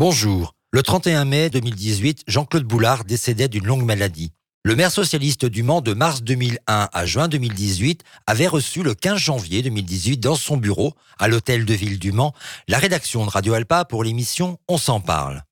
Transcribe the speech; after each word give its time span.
Bonjour. 0.00 0.54
Le 0.70 0.82
31 0.82 1.26
mai 1.26 1.50
2018, 1.50 2.22
Jean-Claude 2.26 2.64
Boulard 2.64 3.04
décédait 3.04 3.48
d'une 3.48 3.66
longue 3.66 3.84
maladie. 3.84 4.32
Le 4.64 4.74
maire 4.74 4.90
socialiste 4.90 5.44
du 5.44 5.62
Mans 5.62 5.82
de 5.82 5.92
mars 5.92 6.22
2001 6.22 6.88
à 6.90 7.04
juin 7.04 7.28
2018 7.28 8.02
avait 8.26 8.46
reçu 8.46 8.82
le 8.82 8.94
15 8.94 9.18
janvier 9.18 9.60
2018 9.60 10.16
dans 10.16 10.36
son 10.36 10.56
bureau, 10.56 10.94
à 11.18 11.28
l'hôtel 11.28 11.66
de 11.66 11.74
ville 11.74 11.98
du 11.98 12.12
Mans, 12.12 12.32
la 12.66 12.78
rédaction 12.78 13.26
de 13.26 13.30
Radio 13.30 13.52
Alpa 13.52 13.84
pour 13.84 14.02
l'émission 14.02 14.58
On 14.68 14.78
s'en 14.78 15.00
parle. 15.00 15.42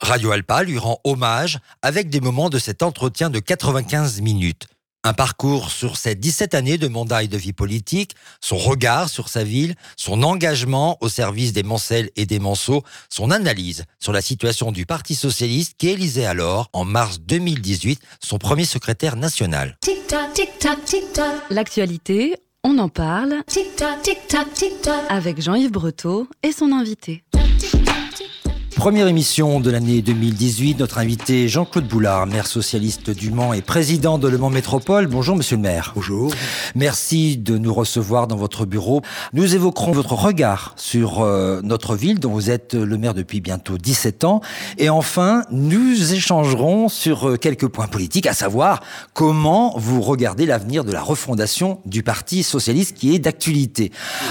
Radio 0.00 0.30
Alpa 0.30 0.62
lui 0.62 0.78
rend 0.78 1.02
hommage 1.04 1.58
avec 1.82 2.08
des 2.08 2.22
moments 2.22 2.48
de 2.48 2.58
cet 2.58 2.82
entretien 2.82 3.28
de 3.28 3.40
95 3.40 4.22
minutes. 4.22 4.68
Un 5.08 5.14
parcours 5.14 5.70
sur 5.70 5.96
ses 5.96 6.14
17 6.14 6.52
années 6.52 6.76
de 6.76 6.86
mandat 6.86 7.22
et 7.22 7.28
de 7.28 7.38
vie 7.38 7.54
politique, 7.54 8.14
son 8.42 8.58
regard 8.58 9.08
sur 9.08 9.30
sa 9.30 9.42
ville, 9.42 9.74
son 9.96 10.22
engagement 10.22 10.98
au 11.00 11.08
service 11.08 11.54
des 11.54 11.62
Mancelles 11.62 12.10
et 12.16 12.26
des 12.26 12.38
Manceaux, 12.38 12.82
son 13.08 13.30
analyse 13.30 13.84
sur 14.00 14.12
la 14.12 14.20
situation 14.20 14.70
du 14.70 14.84
Parti 14.84 15.14
socialiste 15.14 15.76
qui 15.78 15.88
élisait 15.88 16.26
alors, 16.26 16.68
en 16.74 16.84
mars 16.84 17.20
2018, 17.20 17.98
son 18.22 18.36
premier 18.36 18.66
secrétaire 18.66 19.16
national. 19.16 19.78
L'actualité, 21.48 22.36
on 22.62 22.76
en 22.76 22.90
parle 22.90 23.36
avec 25.08 25.40
Jean-Yves 25.40 25.72
Breteau 25.72 26.28
et 26.42 26.52
son 26.52 26.70
invité. 26.70 27.24
Première 28.78 29.08
émission 29.08 29.58
de 29.58 29.72
l'année 29.72 30.02
2018, 30.02 30.78
notre 30.78 30.98
invité 30.98 31.48
Jean-Claude 31.48 31.88
Boulard, 31.88 32.28
maire 32.28 32.46
socialiste 32.46 33.10
du 33.10 33.32
Mans 33.32 33.52
et 33.52 33.60
président 33.60 34.18
de 34.18 34.28
Le 34.28 34.38
Mans 34.38 34.50
Métropole. 34.50 35.08
Bonjour 35.08 35.34
monsieur 35.34 35.56
le 35.56 35.62
maire. 35.62 35.90
Bonjour. 35.96 36.32
Merci 36.76 37.36
de 37.36 37.58
nous 37.58 37.74
recevoir 37.74 38.28
dans 38.28 38.36
votre 38.36 38.66
bureau. 38.66 39.02
Nous 39.32 39.56
évoquerons 39.56 39.90
votre 39.90 40.12
regard 40.12 40.74
sur 40.76 41.22
euh, 41.22 41.60
notre 41.64 41.96
ville 41.96 42.20
dont 42.20 42.30
vous 42.30 42.50
êtes 42.50 42.74
le 42.74 42.96
maire 42.96 43.14
depuis 43.14 43.40
bientôt 43.40 43.78
17 43.78 44.22
ans. 44.22 44.42
Et 44.78 44.88
enfin, 44.88 45.42
nous 45.50 46.14
échangerons 46.14 46.88
sur 46.88 47.30
euh, 47.30 47.36
quelques 47.36 47.66
points 47.66 47.88
politiques, 47.88 48.28
à 48.28 48.32
savoir 48.32 48.80
comment 49.12 49.74
vous 49.76 50.00
regardez 50.00 50.46
l'avenir 50.46 50.84
de 50.84 50.92
la 50.92 51.02
refondation 51.02 51.80
du 51.84 52.04
Parti 52.04 52.44
socialiste 52.44 52.96
qui 52.96 53.12
est 53.12 53.18
d'actualité. 53.18 53.90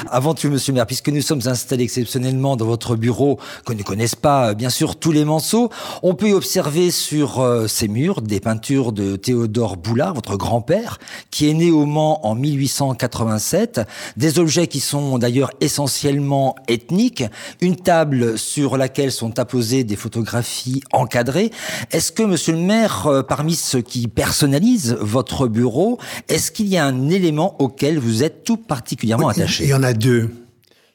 Avant 0.09 0.34
tout 0.34 0.50
monsieur 0.50 0.72
le 0.72 0.76
maire, 0.76 0.88
puisque 0.88 1.09
nous 1.09 1.22
sommes 1.22 1.42
installés 1.48 1.84
exceptionnellement 1.84 2.56
dans 2.56 2.66
votre 2.66 2.95
bureau 2.95 3.39
que 3.66 3.73
ne 3.73 3.84
connaissent 3.84 4.16
pas 4.16 4.37
euh, 4.46 4.54
bien 4.54 4.70
sûr 4.70 4.96
tous 4.96 5.12
les 5.12 5.26
manceaux. 5.26 5.70
On 6.04 6.16
peut 6.16 6.30
y 6.30 6.34
observer 6.34 6.92
sur 6.92 7.40
euh, 7.40 7.68
ces 7.68 7.88
murs 7.88 8.22
des 8.22 8.40
peintures 8.40 8.92
de 8.92 9.16
Théodore 9.16 9.78
Boulard, 9.78 10.14
votre 10.14 10.38
grand-père, 10.38 11.00
qui 11.32 11.50
est 11.50 11.54
né 11.54 11.72
au 11.72 11.86
Mans 11.86 12.26
en 12.26 12.36
1887. 12.36 13.82
Des 14.16 14.40
objets 14.40 14.68
qui 14.68 14.80
sont 14.80 15.18
d'ailleurs 15.18 15.52
essentiellement 15.62 16.56
ethniques. 16.68 17.24
Une 17.62 17.76
table 17.76 18.38
sur 18.38 18.78
laquelle 18.78 19.12
sont 19.12 19.40
apposées 19.40 19.84
des 19.84 19.96
photographies 19.96 20.82
encadrées. 20.94 21.52
Est-ce 21.92 22.12
que, 22.12 22.24
monsieur 22.24 22.54
le 22.54 22.60
maire, 22.60 23.08
euh, 23.08 23.24
parmi 23.24 23.56
ceux 23.56 23.82
qui 23.82 24.08
personnalisent 24.08 24.98
votre 25.00 25.48
bureau, 25.48 25.98
est-ce 26.28 26.52
qu'il 26.52 26.68
y 26.68 26.78
a 26.78 26.86
un 26.86 27.10
élément 27.10 27.56
auquel 27.60 28.00
vous 28.00 28.24
êtes 28.24 28.44
tout 28.44 28.58
particulièrement 28.58 29.30
attaché? 29.30 29.66
Il 29.66 29.70
y 29.70 29.74
en 29.74 29.84
a 29.84 29.94
deux. 29.94 30.34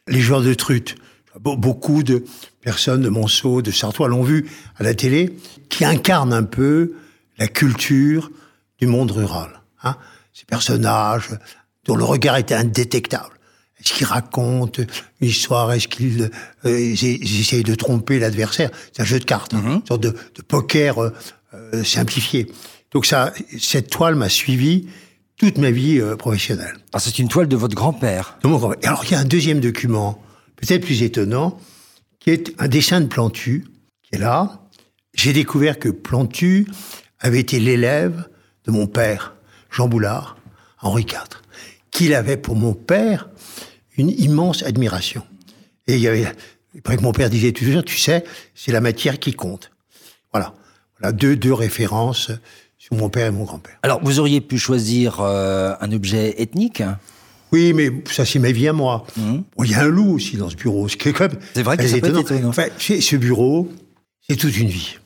Les 0.08 0.20
joueurs 0.20 0.42
de 0.42 0.54
truite. 0.54 0.96
Beaucoup 1.40 2.02
de 2.02 2.24
personnes 2.62 3.02
de 3.02 3.08
Monceau, 3.08 3.60
de 3.60 3.70
Sartois 3.70 4.08
l'ont 4.08 4.22
vu 4.22 4.48
à 4.78 4.82
la 4.82 4.94
télé, 4.94 5.36
qui 5.68 5.84
incarnent 5.84 6.32
un 6.32 6.44
peu 6.44 6.94
la 7.38 7.48
culture 7.48 8.30
du 8.78 8.86
monde 8.86 9.10
rural. 9.10 9.60
Hein. 9.82 9.96
Ces 10.32 10.44
personnages 10.44 11.30
dont 11.84 11.96
le 11.96 12.04
regard 12.04 12.36
était 12.36 12.54
indétectable. 12.54 13.34
Est-ce 13.78 13.92
qu'ils 13.94 14.06
racontent 14.06 14.80
une 15.20 15.28
histoire? 15.28 15.72
Est-ce 15.72 15.88
qu'ils 15.88 16.30
euh, 16.64 16.94
essayent 16.94 17.64
de 17.64 17.74
tromper 17.74 18.20
l'adversaire? 18.20 18.70
C'est 18.92 19.02
un 19.02 19.04
jeu 19.04 19.18
de 19.18 19.24
cartes, 19.24 19.54
mm-hmm. 19.54 19.74
une 19.74 19.86
sorte 19.86 20.02
de, 20.02 20.14
poker 20.46 21.02
euh, 21.02 21.10
euh, 21.54 21.82
simplifié. 21.82 22.50
Donc 22.92 23.06
ça, 23.06 23.32
cette 23.58 23.90
toile 23.90 24.14
m'a 24.14 24.28
suivi 24.28 24.86
toute 25.36 25.58
ma 25.58 25.72
vie 25.72 26.00
professionnelle. 26.18 26.76
Ah, 26.92 27.00
c'est 27.00 27.18
une 27.18 27.26
toile 27.26 27.48
de 27.48 27.56
votre 27.56 27.74
grand-père. 27.74 28.38
Alors 28.84 29.04
il 29.04 29.10
y 29.10 29.14
a 29.14 29.18
un 29.18 29.24
deuxième 29.24 29.58
document, 29.58 30.22
peut-être 30.56 30.84
plus 30.84 31.02
étonnant, 31.02 31.58
qui 32.22 32.30
est 32.30 32.54
un 32.58 32.68
dessin 32.68 33.00
de 33.00 33.06
Plantu, 33.06 33.64
qui 34.02 34.14
est 34.14 34.18
là. 34.18 34.60
J'ai 35.14 35.32
découvert 35.32 35.78
que 35.78 35.88
Plantu 35.88 36.68
avait 37.18 37.40
été 37.40 37.58
l'élève 37.58 38.28
de 38.64 38.70
mon 38.70 38.86
père, 38.86 39.34
Jean 39.70 39.88
Boulard, 39.88 40.36
Henri 40.80 41.02
IV, 41.02 41.40
qu'il 41.90 42.14
avait 42.14 42.36
pour 42.36 42.54
mon 42.54 42.74
père 42.74 43.28
une 43.96 44.08
immense 44.08 44.62
admiration. 44.62 45.24
Et 45.88 45.96
il 45.96 46.00
y 46.00 46.06
avait, 46.06 46.32
que 46.84 47.02
mon 47.02 47.12
père 47.12 47.28
disait 47.28 47.52
toujours, 47.52 47.84
tu 47.84 47.98
sais, 47.98 48.24
c'est 48.54 48.72
la 48.72 48.80
matière 48.80 49.18
qui 49.18 49.32
compte. 49.32 49.72
Voilà. 50.32 50.54
Voilà 51.00 51.12
deux, 51.12 51.52
références 51.52 52.30
sur 52.78 52.94
mon 52.94 53.08
père 53.08 53.26
et 53.26 53.30
mon 53.32 53.42
grand-père. 53.42 53.78
Alors, 53.82 54.00
vous 54.04 54.20
auriez 54.20 54.40
pu 54.40 54.58
choisir 54.58 55.20
euh, 55.20 55.74
un 55.80 55.90
objet 55.90 56.40
ethnique 56.40 56.84
oui, 57.52 57.74
mais 57.74 57.90
ça, 58.10 58.24
c'est 58.24 58.38
ma 58.38 58.50
vie 58.50 58.66
à 58.66 58.72
moi. 58.72 59.06
Mmh. 59.16 59.38
il 59.64 59.70
y 59.70 59.74
a 59.74 59.82
un 59.82 59.88
loup 59.88 60.14
aussi 60.14 60.36
dans 60.36 60.48
ce 60.48 60.56
bureau. 60.56 60.88
C'est 60.88 61.62
vrai 61.62 61.76
que 61.76 61.86
c'est 61.86 61.98
étonnant. 61.98 62.48
Enfin, 62.48 62.66
ce 62.78 63.16
bureau, 63.16 63.70
c'est 64.28 64.36
toute 64.36 64.56
une 64.56 64.68
vie. 64.68 64.96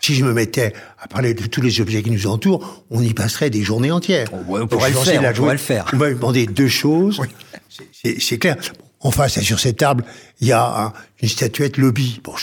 Si 0.00 0.14
je 0.14 0.24
me 0.24 0.32
mettais 0.32 0.74
à 1.00 1.08
parler 1.08 1.34
de 1.34 1.46
tous 1.46 1.60
les 1.60 1.80
objets 1.80 2.02
qui 2.02 2.10
nous 2.10 2.26
entourent, 2.26 2.84
on 2.90 3.02
y 3.02 3.14
passerait 3.14 3.50
des 3.50 3.62
journées 3.62 3.90
entières. 3.90 4.28
on, 4.32 4.66
pourrait 4.66 4.90
le 4.90 4.96
faire, 4.96 5.22
on 5.22 5.34
pourrait 5.34 5.54
le 5.54 5.58
faire. 5.58 5.90
On 5.92 5.96
va 5.96 6.10
demander 6.10 6.46
deux 6.46 6.68
choses. 6.68 7.20
C'est 7.92 8.38
clair. 8.38 8.56
En 9.00 9.10
face, 9.12 9.40
sur 9.40 9.60
cette 9.60 9.78
table, 9.78 10.04
il 10.40 10.48
y 10.48 10.52
a 10.52 10.92
une 11.22 11.28
statuette 11.28 11.78
lobby. 11.78 12.20
Bon, 12.24 12.34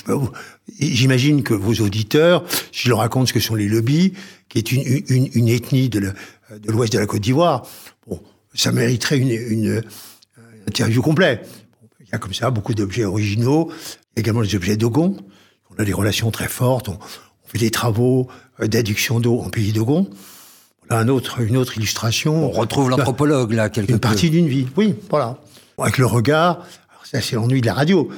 j'imagine 0.80 1.44
que 1.44 1.54
vos 1.54 1.74
auditeurs, 1.76 2.46
si 2.72 2.84
je 2.84 2.90
leur 2.90 3.00
raconte 3.00 3.28
ce 3.28 3.34
que 3.34 3.42
sont 3.42 3.56
les 3.56 3.68
lobbies, 3.68 4.14
qui 4.48 4.58
est 4.58 4.72
une, 4.72 5.04
une, 5.10 5.30
une 5.34 5.50
ethnie 5.50 5.90
de 5.90 6.14
l'ouest 6.68 6.94
de, 6.94 6.98
de 6.98 7.02
la 7.02 7.08
Côte 7.08 7.22
d'Ivoire, 7.22 7.68
bon, 8.08 8.22
ça 8.56 8.72
mériterait 8.72 9.18
une, 9.18 9.32
une, 9.32 9.82
interview 10.68 11.02
complète. 11.02 11.48
Il 12.00 12.08
y 12.12 12.16
a 12.16 12.18
comme 12.18 12.34
ça 12.34 12.50
beaucoup 12.50 12.74
d'objets 12.74 13.06
originaux, 13.06 13.72
également 14.16 14.42
des 14.42 14.56
objets 14.56 14.78
d'Ogon. 14.78 15.18
On 15.72 15.82
a 15.82 15.86
des 15.86 15.94
relations 15.94 16.32
très 16.32 16.48
fortes. 16.48 16.90
On, 16.90 16.98
fait 17.48 17.60
des 17.60 17.70
travaux 17.70 18.28
euh, 18.60 18.68
d'adduction 18.68 19.20
d'eau 19.20 19.40
en 19.40 19.50
pays 19.50 19.72
d'Ogon. 19.72 20.10
Un 20.90 21.08
autre, 21.08 21.42
une 21.42 21.58
autre 21.58 21.78
illustration. 21.78 22.46
On 22.46 22.52
retrouve 22.52 22.90
l'anthropologue 22.90 23.54
là, 23.54 23.70
quelque 23.70 23.92
Une 23.92 24.00
partie 24.00 24.30
d'une 24.30 24.48
vie, 24.48 24.68
oui, 24.78 24.96
voilà. 25.10 25.40
Avec 25.78 25.98
le 25.98 26.06
regard, 26.06 26.66
ça 27.04 27.22
c'est 27.22 27.36
l'ennui 27.36 27.62
de 27.62 27.66
la 27.66 27.74
radio. 27.74 28.10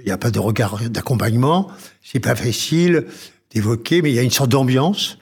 Il 0.00 0.06
n'y 0.06 0.12
a 0.12 0.18
pas 0.18 0.30
de 0.30 0.38
regard 0.38 0.78
d'accompagnement, 0.90 1.70
c'est 2.02 2.20
pas 2.20 2.34
facile 2.34 3.06
d'évoquer, 3.50 4.02
mais 4.02 4.10
il 4.10 4.14
y 4.14 4.18
a 4.18 4.22
une 4.22 4.30
sorte 4.30 4.50
d'ambiance. 4.50 5.18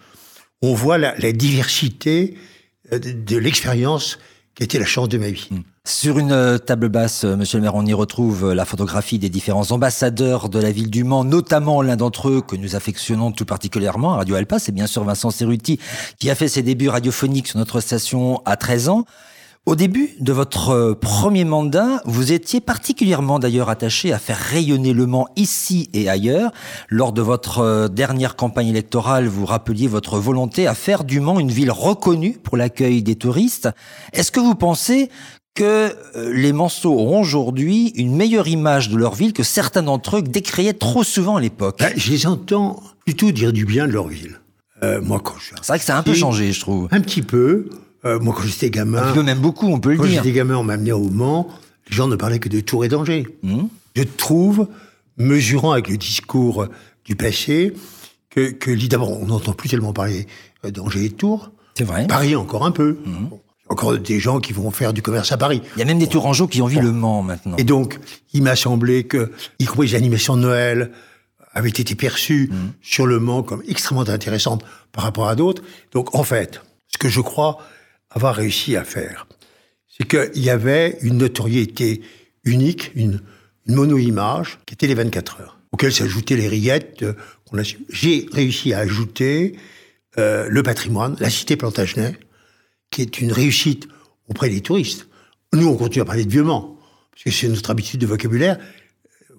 On 0.63 0.75
voit 0.75 0.97
la, 0.97 1.17
la 1.19 1.33
diversité 1.33 2.37
euh, 2.93 2.99
de, 2.99 3.13
de 3.13 3.37
l'expérience 3.37 4.19
qui 4.55 4.79
la 4.79 4.85
chance 4.85 5.09
de 5.09 5.19
ma 5.19 5.31
vie. 5.31 5.49
Hmm. 5.51 5.61
Sur 5.85 6.19
une 6.19 6.33
euh, 6.33 6.59
table 6.59 6.89
basse, 6.89 7.25
euh, 7.25 7.37
monsieur 7.37 7.59
le 7.59 7.63
maire, 7.63 7.75
on 7.75 7.85
y 7.85 7.93
retrouve 7.93 8.51
euh, 8.51 8.55
la 8.55 8.65
photographie 8.65 9.19
des 9.19 9.29
différents 9.29 9.73
ambassadeurs 9.73 10.49
de 10.49 10.61
la 10.61 10.71
ville 10.71 10.91
du 10.91 11.03
Mans, 11.03 11.25
notamment 11.25 11.83
l'un 11.83 11.97
d'entre 11.97 12.29
eux 12.29 12.41
que 12.41 12.55
nous 12.55 12.77
affectionnons 12.77 13.33
tout 13.33 13.45
particulièrement 13.45 14.11
Radio 14.11 14.37
Alpa, 14.37 14.59
c'est 14.59 14.73
bien 14.73 14.87
sûr 14.87 15.03
Vincent 15.03 15.31
Cerruti, 15.31 15.81
qui 16.21 16.31
a 16.31 16.35
fait 16.35 16.49
ses 16.49 16.63
débuts 16.63 16.89
radiophoniques 16.89 17.49
sur 17.49 17.59
notre 17.59 17.81
station 17.81 18.43
à 18.45 18.57
13 18.57 18.91
ans. 18.91 19.05
Au 19.65 19.77
début 19.77 20.11
de 20.19 20.33
votre 20.33 20.71
euh, 20.71 20.95
premier 20.95 21.45
mandat, 21.45 22.03
vous 22.05 22.33
étiez 22.33 22.61
particulièrement 22.61 23.39
d'ailleurs 23.39 23.69
attaché 23.69 24.13
à 24.13 24.19
faire 24.19 24.37
rayonner 24.37 24.93
le 24.93 25.07
Mans 25.07 25.29
ici 25.37 25.89
et 25.95 26.09
ailleurs. 26.09 26.51
Lors 26.89 27.13
de 27.13 27.23
votre 27.23 27.61
euh, 27.61 27.87
dernière 27.87 28.35
campagne 28.35 28.67
électorale, 28.67 29.29
vous 29.29 29.47
rappeliez 29.47 29.87
votre 29.87 30.19
volonté 30.19 30.67
à 30.67 30.75
faire 30.75 31.05
du 31.05 31.21
Mans 31.21 31.39
une 31.39 31.53
ville 31.53 31.71
reconnue 31.71 32.41
pour 32.43 32.57
l'accueil 32.57 33.05
des 33.05 33.15
touristes. 33.15 33.69
Est-ce 34.13 34.33
que 34.33 34.41
vous 34.41 34.57
pensez 34.57 35.11
que 35.55 35.95
euh, 36.17 36.33
les 36.35 36.53
Manceaux 36.53 36.99
ont 36.99 37.21
aujourd'hui 37.21 37.93
une 37.95 38.17
meilleure 38.17 38.49
image 38.49 38.89
de 38.89 38.97
leur 38.97 39.15
ville 39.15 39.33
que 39.33 39.45
certains 39.45 39.85
d'entre 39.85 40.17
eux 40.17 40.23
décriaient 40.23 40.73
trop 40.73 41.05
souvent 41.05 41.37
à 41.37 41.41
l'époque? 41.41 41.77
Ben, 41.79 41.93
Je 41.95 42.11
les 42.11 42.27
entends 42.27 42.83
plutôt 43.05 43.31
dire 43.31 43.53
du 43.53 43.65
bien 43.65 43.87
de 43.87 43.93
leur 43.93 44.09
ville. 44.09 44.41
moi, 45.03 45.21
quand 45.23 45.39
je 45.39 45.55
C'est 45.63 45.69
vrai 45.69 45.79
que 45.79 45.85
ça 45.85 45.95
a 45.95 46.01
un 46.01 46.03
peu 46.03 46.15
changé, 46.15 46.51
je 46.51 46.59
trouve. 46.59 46.89
Un 46.91 47.01
petit 47.01 47.23
peu. 47.23 47.69
Euh, 48.05 48.19
moi, 48.19 48.35
quand 48.37 48.43
j'étais 48.45 48.71
gamin. 48.71 49.13
Peu, 49.13 49.23
même 49.23 49.39
beaucoup, 49.39 49.69
on 49.69 49.79
peut 49.79 49.91
le 49.91 49.97
dire. 49.97 50.05
Quand 50.05 50.11
j'étais 50.11 50.33
gamin, 50.33 50.57
on 50.57 50.65
m'amenait 50.65 50.93
au 50.93 51.09
Mans. 51.09 51.49
Les 51.89 51.97
gens 51.97 52.09
ne 52.09 52.17
parlaient 52.17 52.39
que 52.39 52.49
de 52.49 52.61
Tours 52.61 52.85
et 52.85 52.89
d'Angers. 52.89 53.27
Hmm. 53.43 53.67
Je 53.95 54.03
trouve, 54.03 54.69
mesurant 55.17 55.73
avec 55.73 55.89
le 55.89 55.97
discours 55.97 56.67
du 57.05 57.17
passé, 57.17 57.75
que, 58.31 58.51
que 58.51 58.71
d'abord, 58.87 59.21
on 59.21 59.27
n'entend 59.27 59.53
plus 59.53 59.69
tellement 59.69 59.93
parler 59.93 60.27
euh, 60.65 60.71
d'Angers 60.71 61.05
et 61.05 61.09
de 61.11 61.15
Tours. 61.15 61.51
C'est 61.75 61.85
vrai. 61.85 62.07
Paris 62.07 62.35
encore 62.37 62.67
un 62.67 62.71
peu. 62.71 62.99
Hmm. 63.05 63.29
encore 63.69 63.97
des 63.99 64.21
gens 64.21 64.41
qui 64.41 64.53
vont 64.53 64.71
faire 64.71 64.93
du 64.93 65.01
commerce 65.01 65.33
à 65.33 65.37
Paris. 65.37 65.63
Il 65.77 65.79
y 65.79 65.83
a 65.83 65.85
même 65.85 65.99
des 65.99 66.09
Tourangeaux 66.09 66.49
qui 66.49 66.61
ont 66.61 66.67
vu 66.67 66.81
le 66.81 66.93
Mans 66.93 67.23
maintenant. 67.23 67.57
Et 67.57 67.65
donc, 67.65 67.99
il 68.33 68.43
m'a 68.43 68.57
semblé 68.57 69.05
que, 69.05 69.33
y 69.59 69.65
compris 69.65 69.89
les 69.89 69.95
animations 69.95 70.37
de 70.37 70.43
Noël, 70.43 70.91
avaient 71.55 71.69
été 71.69 71.95
perçues 71.95 72.51
hmm. 72.51 72.73
sur 72.81 73.07
le 73.07 73.21
Mans 73.21 73.43
comme 73.43 73.63
extrêmement 73.69 74.09
intéressantes 74.09 74.65
par 74.91 75.05
rapport 75.05 75.29
à 75.29 75.37
d'autres. 75.37 75.63
Donc, 75.93 76.15
en 76.15 76.25
fait, 76.25 76.63
ce 76.89 76.99
que 76.99 77.09
je 77.09 77.21
crois, 77.21 77.59
avoir 78.15 78.35
réussi 78.35 78.77
à 78.77 78.85
faire. 78.85 79.27
C'est 79.89 80.07
qu'il 80.07 80.43
y 80.43 80.51
avait 80.51 80.99
une 81.03 81.19
notoriété 81.19 82.03
unique, 82.45 82.93
une, 82.95 83.21
mono-image, 83.67 84.59
qui 84.67 84.75
était 84.75 84.87
les 84.87 84.95
24 84.95 85.41
heures. 85.41 85.59
auxquelles 85.73 85.93
s'ajoutaient 85.93 86.37
les 86.37 86.49
rillettes. 86.49 87.03
euh, 87.03 87.15
J'ai 87.89 88.27
réussi 88.33 88.73
à 88.73 88.81
ajouter 88.81 89.57
euh, 90.19 90.47
le 90.49 90.63
patrimoine, 90.63 91.17
la 91.21 91.31
cité 91.31 91.57
Plantagenet, 91.57 92.19
qui 92.91 93.03
est 93.03 93.21
une 93.21 93.33
réussite 93.33 93.89
auprès 94.29 94.49
des 94.49 94.61
touristes. 94.61 95.07
Nous, 95.53 95.67
on 95.67 95.77
continue 95.77 96.03
à 96.03 96.05
parler 96.05 96.25
de 96.25 96.31
Vieux-Mans, 96.31 96.77
parce 97.11 97.25
que 97.25 97.31
c'est 97.31 97.49
notre 97.49 97.71
habitude 97.71 98.01
de 98.01 98.07
vocabulaire. 98.07 98.59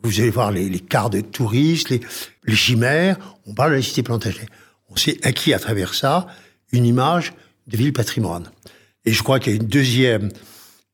Vous 0.04 0.20
allez 0.20 0.30
voir 0.30 0.52
les, 0.52 0.70
les 0.70 0.80
quarts 0.80 1.10
de 1.10 1.22
touristes, 1.22 1.90
les, 1.90 2.02
les 2.46 2.56
chimères, 2.56 3.18
on 3.46 3.54
parle 3.54 3.72
de 3.72 3.76
la 3.78 3.82
cité 3.82 4.04
Plantagenet. 4.04 4.48
On 4.90 4.96
s'est 4.96 5.20
acquis 5.24 5.54
à 5.54 5.60
travers 5.60 5.94
ça 5.94 6.28
une 6.72 6.86
image 6.86 7.34
de 7.68 7.78
ville 7.78 7.94
patrimoine. 7.94 8.52
Et 9.06 9.12
je 9.14 9.24
crois 9.24 9.40
qu'il 9.40 9.54
y 9.54 9.58
a 9.58 9.62
une 9.62 9.68
deuxième 9.68 10.30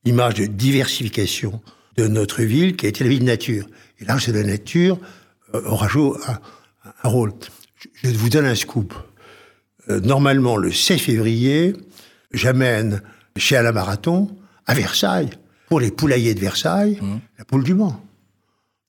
image 0.04 0.34
de 0.34 0.46
diversification 0.46 1.60
de 1.96 2.06
notre 2.06 2.42
ville 2.42 2.76
qui 2.76 2.86
a 2.86 2.88
été 2.88 3.04
la 3.04 3.10
ville 3.10 3.24
nature. 3.24 3.66
Et 3.98 4.04
l'âge 4.04 4.26
de 4.26 4.32
la 4.32 4.42
nature 4.44 4.98
euh, 5.54 5.62
aura 5.64 5.88
joué 5.88 6.16
un, 6.26 6.38
un 7.04 7.08
rôle. 7.08 7.32
Je, 8.02 8.08
vous 8.10 8.28
donne 8.28 8.46
un 8.46 8.54
scoop. 8.54 8.94
Euh, 9.88 10.00
normalement, 10.00 10.56
le 10.56 10.72
16 10.72 11.00
février, 11.00 11.74
j'amène 12.32 13.02
chez 13.36 13.56
Alain 13.56 13.72
Marathon 13.72 14.34
à 14.66 14.74
Versailles, 14.74 15.30
pour 15.68 15.80
les 15.80 15.90
poulaillers 15.90 16.34
de 16.34 16.40
Versailles, 16.40 16.98
la 17.38 17.44
poule 17.44 17.64
du 17.64 17.74
Mans. 17.74 18.00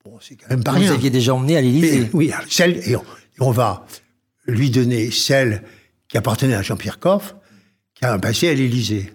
Bon, 0.03 0.17
c'est 0.19 0.35
quand 0.35 0.49
même 0.49 0.63
pas 0.63 0.71
Vous 0.71 0.79
rien. 0.79 0.93
aviez 0.93 1.09
déjà 1.09 1.33
emmené 1.33 1.57
à 1.57 1.61
l'Élysée. 1.61 2.09
Oui, 2.13 2.31
celle, 2.49 2.81
et 2.89 2.95
on, 2.95 3.01
et 3.01 3.41
on 3.41 3.51
va 3.51 3.85
lui 4.47 4.69
donner 4.71 5.11
celle 5.11 5.63
qui 6.07 6.17
appartenait 6.17 6.55
à 6.55 6.61
Jean-Pierre 6.61 6.99
Coff, 6.99 7.35
qui 8.01 8.07
a 8.07 8.13
un 8.13 8.19
passé 8.19 8.49
à 8.49 8.53
l'Élysée. 8.53 9.13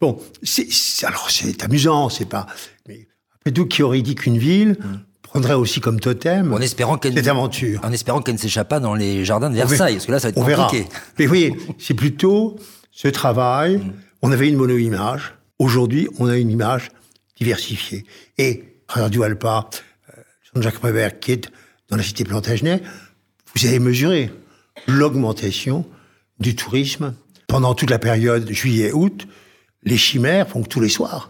Bon, 0.00 0.18
c'est, 0.42 0.66
alors 1.04 1.30
c'est 1.30 1.62
amusant, 1.62 2.08
c'est 2.08 2.28
pas. 2.28 2.46
Mais 2.88 3.06
après 3.34 3.52
tout, 3.52 3.66
qui 3.66 3.82
aurait 3.82 4.02
dit 4.02 4.14
qu'une 4.14 4.38
ville 4.38 4.78
prendrait 5.22 5.54
aussi 5.54 5.80
comme 5.80 6.00
totem 6.00 6.52
En 6.52 6.58
espérant 6.60 6.96
qu'elle 6.96 7.14
cette 7.14 7.28
aventure? 7.28 7.80
En 7.84 7.92
espérant 7.92 8.22
qu'elle 8.22 8.34
ne 8.34 8.40
s'échappe 8.40 8.68
pas 8.68 8.80
dans 8.80 8.94
les 8.94 9.24
jardins 9.24 9.50
de. 9.50 9.56
Versailles, 9.56 9.94
parce 9.94 10.06
que 10.06 10.12
là, 10.12 10.20
ça 10.20 10.28
va 10.28 10.30
être 10.30 10.38
On 10.38 10.44
verra. 10.44 10.64
compliqué. 10.64 10.88
Mais 11.18 11.26
vous 11.26 11.28
voyez, 11.28 11.56
c'est 11.78 11.94
plutôt 11.94 12.56
ce 12.92 13.08
travail. 13.08 13.80
On 14.22 14.32
avait 14.32 14.48
une 14.48 14.56
mono-image. 14.56 15.34
Aujourd'hui, 15.58 16.08
on 16.18 16.28
a 16.28 16.36
une 16.36 16.50
image 16.50 16.90
diversifiée. 17.36 18.04
Et 18.38 18.64
Radio 18.88 19.22
Alpa, 19.22 19.68
euh, 20.08 20.22
Jean-Jacques 20.54 20.78
Prévert, 20.78 21.18
qui 21.20 21.32
est 21.32 21.50
dans 21.90 21.96
la 21.96 22.02
cité 22.02 22.24
Plantagenet, 22.24 22.82
vous 23.54 23.66
avez 23.66 23.78
mesuré 23.78 24.30
l'augmentation 24.86 25.86
du 26.40 26.56
tourisme 26.56 27.14
pendant 27.48 27.74
toute 27.74 27.90
la 27.90 27.98
période 27.98 28.48
juillet-août. 28.50 29.26
Les 29.82 29.96
chimères 29.96 30.48
font 30.48 30.62
que 30.62 30.68
tous 30.68 30.80
les 30.80 30.88
soirs, 30.88 31.28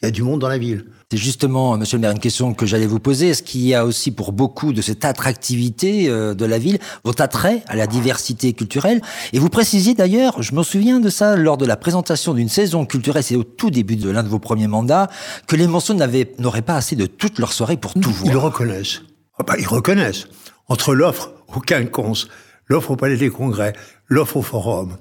il 0.00 0.06
y 0.06 0.08
a 0.08 0.10
du 0.10 0.22
monde 0.22 0.40
dans 0.40 0.48
la 0.48 0.58
ville. 0.58 0.86
C'est 1.10 1.18
justement, 1.18 1.76
monsieur 1.76 1.98
le 1.98 2.00
maire, 2.00 2.12
une 2.12 2.18
question 2.18 2.54
que 2.54 2.64
j'allais 2.64 2.86
vous 2.86 2.98
poser. 2.98 3.28
Est-ce 3.28 3.42
qu'il 3.42 3.60
y 3.60 3.74
a 3.74 3.84
aussi 3.84 4.12
pour 4.12 4.32
beaucoup 4.32 4.72
de 4.72 4.80
cette 4.80 5.04
attractivité 5.04 6.08
euh, 6.08 6.32
de 6.32 6.46
la 6.46 6.58
ville, 6.58 6.78
votre 7.04 7.22
attrait 7.22 7.62
à 7.68 7.76
la 7.76 7.86
diversité 7.86 8.54
culturelle? 8.54 9.02
Et 9.34 9.38
vous 9.38 9.50
précisiez 9.50 9.92
d'ailleurs, 9.92 10.42
je 10.42 10.54
me 10.54 10.62
souviens 10.62 11.00
de 11.00 11.10
ça 11.10 11.36
lors 11.36 11.58
de 11.58 11.66
la 11.66 11.76
présentation 11.76 12.32
d'une 12.32 12.48
saison 12.48 12.86
culturelle, 12.86 13.22
c'est 13.22 13.36
au 13.36 13.44
tout 13.44 13.70
début 13.70 13.96
de 13.96 14.08
l'un 14.08 14.22
de 14.22 14.28
vos 14.28 14.38
premiers 14.38 14.68
mandats, 14.68 15.08
que 15.46 15.54
les 15.56 15.66
n'avaient- 15.66 16.32
n'auraient 16.38 16.62
pas 16.62 16.76
assez 16.76 16.96
de 16.96 17.04
toute 17.04 17.38
leur 17.38 17.52
soirée 17.52 17.76
pour 17.76 17.92
tout 17.92 18.00
Ils 18.24 18.30
voir. 18.32 18.44
reconnaissent. 18.44 19.02
Ah 19.38 19.42
bah, 19.46 19.56
ils 19.58 19.68
reconnaissent. 19.68 20.28
Entre 20.68 20.94
l'offre 20.94 21.32
au 21.54 21.60
Quinconce, 21.60 22.28
l'offre 22.68 22.92
au 22.92 22.96
Palais 22.96 23.18
des 23.18 23.28
Congrès, 23.28 23.74
l'offre 24.08 24.38
au 24.38 24.42
Forum, 24.42 24.96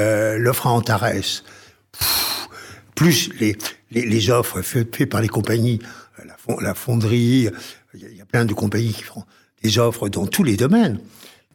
euh, 0.00 0.38
l'offre 0.38 0.66
à 0.66 0.70
Antares, 0.70 1.04
plus 2.94 3.30
les, 3.40 3.56
les, 3.90 4.30
offres 4.30 4.62
faites, 4.62 5.08
par 5.08 5.20
les 5.20 5.28
compagnies, 5.28 5.80
euh, 6.18 6.24
la, 6.26 6.36
fon- 6.36 6.60
la 6.60 6.74
fonderie, 6.74 7.48
il 7.94 8.16
y, 8.16 8.20
a- 8.20 8.24
plein 8.26 8.44
de 8.44 8.54
compagnies 8.54 8.92
qui 8.92 9.02
font 9.02 9.24
des 9.62 9.78
offres 9.78 10.08
dans 10.08 10.26
tous 10.26 10.42
les 10.44 10.56
domaines. 10.56 11.00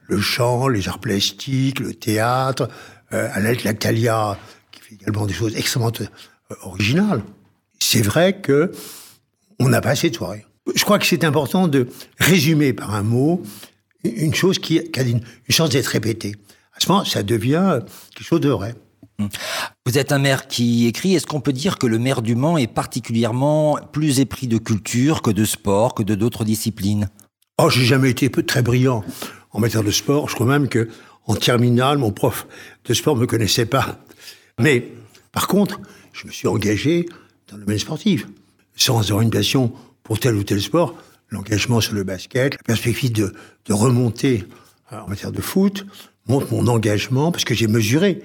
Le 0.04 0.20
chant, 0.22 0.68
les 0.68 0.88
arts 0.88 1.00
plastiques, 1.00 1.80
le 1.80 1.94
théâtre, 1.94 2.70
euh, 3.14 3.28
l'aide 3.40 3.64
Lactalia, 3.64 4.38
qui 4.72 4.82
fait 4.82 4.96
également 4.96 5.26
des 5.26 5.34
choses 5.34 5.56
extrêmement 5.56 5.92
euh, 6.02 6.06
originales. 6.62 7.24
C'est 7.80 8.02
vrai 8.02 8.40
que 8.40 8.72
on 9.60 9.70
n'a 9.70 9.82
pas 9.82 9.90
assez 9.92 10.10
de 10.10 10.16
soirées. 10.16 10.46
Je 10.76 10.84
crois 10.84 11.00
que 11.00 11.06
c'est 11.06 11.24
important 11.24 11.68
de 11.68 11.88
résumer 12.20 12.74
par 12.74 12.94
un 12.94 13.04
mot 13.04 13.42
une 14.04 14.34
chose 14.36 14.60
qui, 14.60 14.80
a 14.80 15.02
une 15.02 15.22
chance 15.50 15.70
d'être 15.72 15.88
répétée. 15.88 16.36
À 16.78 16.80
ce 16.80 16.92
moment, 16.92 17.04
ça 17.06 17.24
devient 17.24 17.80
quelque 18.16 18.28
chose 18.28 18.42
de 18.42 18.50
vrai. 18.50 18.76
Vous 19.86 19.98
êtes 19.98 20.12
un 20.12 20.20
maire 20.20 20.48
qui 20.48 20.86
écrit. 20.86 21.16
Est-ce 21.16 21.26
qu'on 21.26 21.42
peut 21.42 21.54
dire 21.54 21.80
que 21.80 21.88
le 21.88 21.98
maire 21.98 22.22
du 22.22 22.36
Mans 22.36 22.58
est 22.58 22.68
particulièrement 22.68 23.80
plus 23.92 24.20
épris 24.20 24.48
de 24.48 24.60
culture 24.60 25.24
que 25.24 25.32
de 25.32 25.44
sport, 25.44 25.96
que 25.96 26.04
de 26.04 26.14
d'autres 26.14 26.46
disciplines? 26.46 27.10
Oh, 27.58 27.70
j'ai 27.72 27.84
jamais 27.84 28.12
été 28.12 28.30
très 28.30 28.62
brillant 28.62 29.04
en 29.52 29.60
matière 29.60 29.84
de 29.84 29.90
sport. 29.90 30.30
Je 30.30 30.36
crois 30.36 30.46
même 30.46 30.68
que 30.68 30.90
en 31.26 31.36
terminale, 31.36 31.98
mon 31.98 32.12
prof 32.12 32.48
de 32.86 32.94
sport 32.94 33.16
me 33.16 33.26
connaissait 33.26 33.66
pas. 33.66 33.98
Mais 34.60 34.92
par 35.32 35.48
contre, 35.48 35.80
je 36.14 36.28
me 36.28 36.32
suis 36.32 36.48
engagé 36.48 37.08
dans 37.50 37.58
le 37.58 37.64
domaine 37.64 37.80
sportif, 37.80 38.28
sans 38.76 39.02
passion 39.32 39.74
pour 40.04 40.20
tel 40.20 40.36
ou 40.36 40.44
tel 40.44 40.62
sport. 40.62 40.96
L'engagement 41.30 41.82
sur 41.82 41.96
le 41.96 42.04
basket, 42.04 42.54
la 42.54 42.64
perspective 42.64 43.12
de, 43.12 43.34
de 43.66 43.74
remonter 43.74 44.46
euh, 44.94 45.00
en 45.00 45.08
matière 45.10 45.34
de 45.34 45.42
foot 45.42 45.86
montre 46.28 46.52
mon 46.54 46.68
engagement 46.68 47.32
parce 47.32 47.46
que 47.46 47.54
j'ai 47.54 47.68
mesuré 47.68 48.22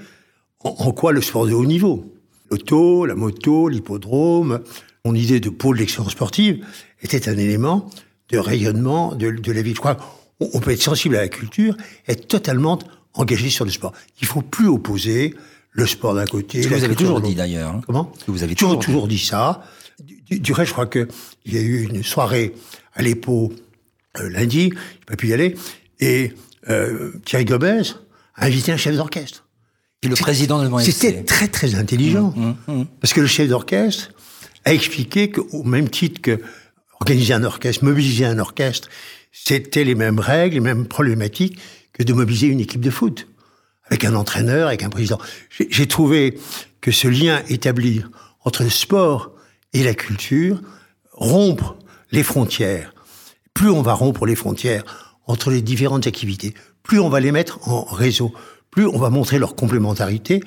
en, 0.60 0.70
en 0.70 0.92
quoi 0.92 1.12
le 1.12 1.20
sport 1.22 1.46
de 1.46 1.52
haut 1.52 1.64
niveau, 1.66 2.12
l'auto, 2.50 3.06
la 3.06 3.14
moto, 3.14 3.68
l'hippodrome, 3.68 4.60
mon 5.04 5.14
idée 5.14 5.40
de 5.40 5.50
pôle 5.50 5.78
d'excellence 5.78 6.12
sportive 6.12 6.64
était 7.02 7.28
un 7.28 7.36
élément 7.36 7.88
de 8.30 8.38
rayonnement 8.38 9.14
de, 9.14 9.30
de 9.30 9.52
la 9.52 9.62
vie. 9.62 9.74
Je 9.74 9.80
crois 9.80 9.96
qu'on 9.96 10.50
on 10.54 10.60
peut 10.60 10.70
être 10.70 10.82
sensible 10.82 11.16
à 11.16 11.20
la 11.22 11.28
culture, 11.28 11.76
être 12.08 12.28
totalement 12.28 12.78
engagé 13.14 13.50
sur 13.50 13.64
le 13.64 13.70
sport. 13.70 13.92
Il 14.20 14.26
faut 14.26 14.42
plus 14.42 14.68
opposer 14.68 15.34
le 15.72 15.86
sport 15.86 16.14
d'un 16.14 16.24
côté. 16.26 16.62
Ce 16.62 16.68
que 16.68 16.74
vous 16.74 16.84
avez 16.84 16.94
toujours 16.94 17.20
dit 17.20 17.34
d'ailleurs. 17.34 17.70
hein. 17.72 17.80
Comment 17.86 18.12
Ce 18.18 18.24
que 18.24 18.30
vous 18.30 18.42
avez 18.42 18.54
toujours, 18.54 18.78
toujours 18.78 18.84
toujours 18.84 19.08
dit 19.08 19.18
ça. 19.18 19.64
Du, 20.02 20.40
du 20.40 20.52
reste, 20.52 20.68
je 20.68 20.72
crois 20.72 20.86
qu'il 20.86 21.06
y 21.46 21.56
a 21.58 21.60
eu 21.60 21.82
une 21.84 22.02
soirée 22.02 22.54
à 22.94 23.02
l'EPO 23.02 23.52
euh, 24.18 24.28
lundi, 24.30 24.70
j'ai 24.72 25.04
pas 25.06 25.16
pu 25.16 25.28
y 25.28 25.32
aller, 25.32 25.54
et 26.00 26.32
euh, 26.68 27.12
Thierry 27.24 27.44
Gomez 27.44 27.82
a 28.34 28.46
invité 28.46 28.72
un 28.72 28.76
chef 28.76 28.96
d'orchestre. 28.96 29.44
Le 30.04 30.16
président 30.16 30.62
de 30.62 30.80
C'était 30.82 31.22
très 31.22 31.48
très 31.48 31.76
intelligent. 31.76 32.34
Mmh, 32.66 32.84
Parce 33.00 33.12
que 33.12 33.20
le 33.20 33.28
chef 33.28 33.48
d'orchestre 33.48 34.10
a 34.64 34.72
expliqué 34.72 35.30
qu'au 35.30 35.62
même 35.62 35.88
titre 35.88 36.20
que 36.20 36.40
organiser 37.00 37.34
un 37.34 37.44
orchestre, 37.44 37.84
mobiliser 37.84 38.24
un 38.24 38.38
orchestre, 38.38 38.88
c'était 39.30 39.84
les 39.84 39.94
mêmes 39.94 40.18
règles, 40.18 40.54
les 40.54 40.60
mêmes 40.60 40.86
problématiques 40.86 41.58
que 41.92 42.02
de 42.02 42.12
mobiliser 42.12 42.48
une 42.48 42.60
équipe 42.60 42.80
de 42.80 42.90
foot. 42.90 43.28
Avec 43.86 44.04
un 44.04 44.14
entraîneur, 44.14 44.68
avec 44.68 44.82
un 44.82 44.88
président. 44.88 45.18
J'ai 45.50 45.68
j'ai 45.70 45.86
trouvé 45.86 46.38
que 46.80 46.90
ce 46.90 47.08
lien 47.08 47.42
établi 47.48 48.02
entre 48.44 48.62
le 48.62 48.70
sport 48.70 49.32
et 49.72 49.84
la 49.84 49.94
culture, 49.94 50.60
rompre 51.12 51.76
les 52.10 52.22
frontières. 52.22 52.94
Plus 53.54 53.70
on 53.70 53.82
va 53.82 53.92
rompre 53.94 54.26
les 54.26 54.34
frontières 54.34 55.11
entre 55.26 55.50
les 55.50 55.62
différentes 55.62 56.06
activités, 56.06 56.54
plus 56.82 57.00
on 57.00 57.08
va 57.08 57.20
les 57.20 57.32
mettre 57.32 57.68
en 57.68 57.84
réseau, 57.84 58.32
plus 58.70 58.86
on 58.86 58.98
va 58.98 59.10
montrer 59.10 59.38
leur 59.38 59.54
complémentarité, 59.54 60.40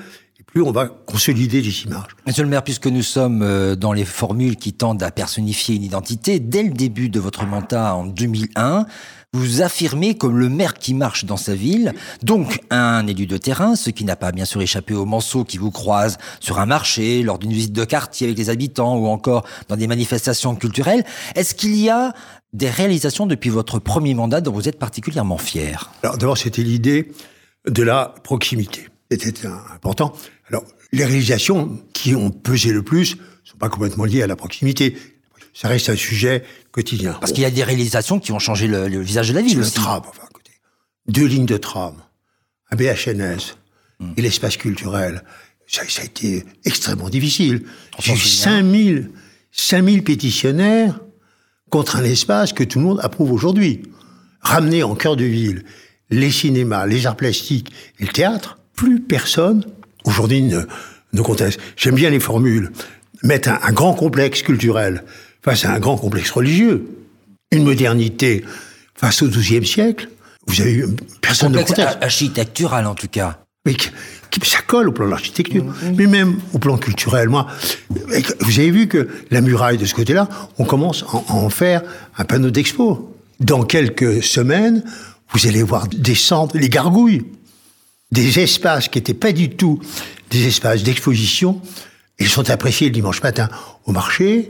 plus 0.56 0.62
on 0.62 0.72
va 0.72 0.88
consolider 0.88 1.62
les 1.62 1.84
images. 1.84 2.16
Monsieur 2.26 2.44
le 2.44 2.50
maire, 2.50 2.64
puisque 2.64 2.88
nous 2.88 3.02
sommes 3.02 3.42
euh, 3.42 3.76
dans 3.76 3.92
les 3.92 4.06
formules 4.06 4.56
qui 4.56 4.72
tendent 4.72 5.04
à 5.04 5.12
personnifier 5.12 5.76
une 5.76 5.84
identité, 5.84 6.40
dès 6.40 6.64
le 6.64 6.70
début 6.70 7.10
de 7.10 7.20
votre 7.20 7.46
mandat 7.46 7.94
en 7.94 8.06
2001, 8.06 8.86
vous 9.34 9.62
affirmez 9.62 10.16
comme 10.16 10.38
le 10.38 10.48
maire 10.48 10.76
qui 10.76 10.94
marche 10.94 11.26
dans 11.26 11.36
sa 11.36 11.56
ville, 11.56 11.94
donc 12.24 12.62
un 12.70 13.06
élu 13.06 13.28
de 13.28 13.36
terrain, 13.36 13.76
ce 13.76 13.90
qui 13.90 14.06
n'a 14.06 14.16
pas 14.16 14.32
bien 14.32 14.46
sûr 14.46 14.62
échappé 14.62 14.94
aux 14.94 15.06
manceaux 15.06 15.44
qui 15.44 15.58
vous 15.58 15.72
croisent 15.72 16.18
sur 16.40 16.58
un 16.58 16.66
marché, 16.66 17.22
lors 17.22 17.38
d'une 17.38 17.52
visite 17.52 17.74
de 17.74 17.84
quartier 17.84 18.28
avec 18.28 18.38
les 18.38 18.50
habitants 18.50 18.96
ou 18.96 19.08
encore 19.08 19.46
dans 19.68 19.76
des 19.76 19.88
manifestations 19.88 20.56
culturelles. 20.56 21.04
Est-ce 21.36 21.54
qu'il 21.54 21.76
y 21.76 21.90
a 21.90 22.14
des 22.56 22.70
réalisations 22.70 23.26
depuis 23.26 23.50
votre 23.50 23.80
premier 23.80 24.14
mandat 24.14 24.42
dont 24.42 24.52
vous 24.52 24.68
êtes 24.70 24.80
particulièrement 24.80 25.38
fier 25.38 25.92
Alors 26.04 26.18
d'abord, 26.18 26.38
c'était 26.38 26.64
l'idée 26.64 27.12
de 27.68 27.84
la 27.84 28.14
proximité. 28.24 28.88
C'était 29.12 29.48
important. 29.74 30.14
Alors, 30.50 30.64
les 30.92 31.06
réalisations 31.06 31.80
qui 31.94 32.16
ont 32.16 32.32
pesé 32.32 32.72
le 32.72 32.84
plus 32.84 33.18
sont 33.44 33.58
pas 33.58 33.70
complètement 33.70 34.06
liées 34.06 34.24
à 34.24 34.28
la 34.28 34.36
proximité. 34.36 34.98
Ça 35.54 35.68
reste 35.68 35.90
un 35.90 35.96
sujet 35.96 36.44
quotidien. 36.72 37.14
Parce 37.20 37.32
qu'il 37.32 37.44
y 37.44 37.46
a 37.46 37.52
des 37.52 37.64
réalisations 37.64 38.20
qui 38.20 38.32
ont 38.32 38.40
changé 38.40 38.68
le, 38.68 38.88
le 38.88 39.00
visage 39.02 39.30
de 39.30 39.34
la 39.34 39.42
ville 39.42 39.58
le 39.60 39.70
tram, 39.70 40.02
enfin. 40.08 40.28
Deux 41.08 41.26
lignes 41.26 41.46
de 41.46 41.58
tram, 41.58 41.96
un 42.72 42.76
BHNS 42.76 43.56
Hmm. 44.00 44.12
et 44.18 44.22
l'espace 44.22 44.58
culturel. 44.58 45.24
Ça, 45.68 45.84
ça 45.88 46.02
a 46.02 46.06
été 46.06 46.44
extrêmement 46.66 47.10
difficile. 47.10 47.64
J'ai 48.00 48.12
eu 48.12 48.18
souvient. 48.18 48.58
5000, 48.60 49.12
5000 49.52 50.04
pétitionnaires 50.04 51.00
contre 51.70 51.98
un 51.98 52.04
espace 52.04 52.54
que 52.54 52.64
tout 52.64 52.80
le 52.80 52.86
monde 52.86 53.00
approuve 53.02 53.32
aujourd'hui. 53.32 53.84
Ramener 54.42 54.84
en 54.84 54.96
cœur 54.96 55.16
de 55.16 55.26
ville 55.26 55.64
les 56.10 56.32
cinémas, 56.32 56.86
les 56.86 57.08
arts 57.08 57.16
plastiques 57.16 57.72
et 58.00 58.06
le 58.06 58.12
théâtre, 58.12 58.58
plus 58.76 59.00
personne 59.00 59.66
aujourd'hui 60.04 60.42
ne, 60.44 60.62
ne 61.14 61.22
conteste. 61.22 61.60
J'aime 61.78 61.96
bien 61.96 62.10
les 62.10 62.20
formules. 62.20 62.72
Mettre 63.24 63.50
un, 63.50 63.60
un 63.64 63.72
grand 63.72 63.94
complexe 63.94 64.42
culturel 64.44 65.04
face 65.42 65.66
à 65.66 65.74
un 65.74 65.80
grand 65.80 65.98
complexe 65.98 66.32
religieux. 66.32 66.88
Une 67.52 67.64
modernité 67.64 68.44
face 68.96 69.22
au 69.24 69.28
XIIe 69.30 69.66
siècle, 69.66 70.10
vous 70.48 70.62
avez 70.62 70.74
eu 70.74 70.86
personne 71.22 71.52
de 71.52 71.58
Complexe 71.58 71.80
conteste. 71.80 72.04
architectural 72.04 72.86
en 72.86 72.96
tout 72.96 73.08
cas. 73.08 73.40
Mais 73.66 73.76
qui, 74.40 74.50
ça 74.50 74.60
colle 74.66 74.90
au 74.90 74.92
plan 74.92 75.06
de 75.06 75.12
l'architecture, 75.12 75.64
Mm-hmm. 75.64 75.96
mais 75.98 76.08
même 76.08 76.38
au 76.54 76.60
plan 76.60 76.78
culturel. 76.78 77.30
Moi, 77.30 77.48
vous 77.90 78.60
avez 78.60 78.72
vu 78.72 78.88
que 78.88 79.08
la 79.32 79.42
muraille 79.42 79.78
de 79.78 79.86
ce 79.86 79.94
côté-là, 79.94 80.28
on 80.58 80.66
commence 80.66 81.04
à 81.04 81.16
en- 81.16 81.26
à 81.30 81.34
en 81.34 81.50
faire 81.50 81.82
un 82.18 82.26
panneau 82.26 82.50
d'expo. 82.52 83.16
Dans 83.40 83.64
quelques 83.64 84.24
semaines, 84.24 84.84
vous 85.34 85.48
allez 85.48 85.64
voir 85.64 85.88
descendre 85.88 86.58
les 86.58 86.70
gargouilles, 86.70 87.24
des 88.12 88.40
espaces 88.40 88.88
qui 88.88 88.98
n'étaient 89.00 89.14
pas 89.14 89.32
du 89.32 89.50
tout 89.50 89.80
des 90.30 90.48
espaces 90.48 90.84
d'exposition. 90.84 91.62
Ils 92.20 92.30
sont 92.30 92.50
appréciés 92.50 92.88
le 92.88 92.94
dimanche 92.94 93.22
matin 93.22 93.50
au 93.86 93.92
marché, 93.92 94.48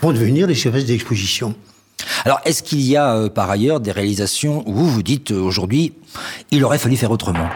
vont 0.00 0.12
devenir 0.12 0.46
des 0.46 0.54
espaces 0.54 0.84
d'exposition. 0.86 1.54
Alors, 2.24 2.40
est-ce 2.44 2.62
qu'il 2.62 2.80
y 2.82 2.96
a 2.96 3.14
euh, 3.16 3.28
par 3.28 3.48
ailleurs 3.50 3.80
des 3.80 3.92
réalisations 3.92 4.62
où 4.68 4.74
vous 4.74 4.88
vous 4.90 5.02
dites 5.02 5.30
euh, 5.30 5.40
aujourd'hui, 5.40 5.92
il 6.50 6.62
aurait 6.64 6.78
fallu 6.78 6.96
faire 6.96 7.10
autrement? 7.10 7.48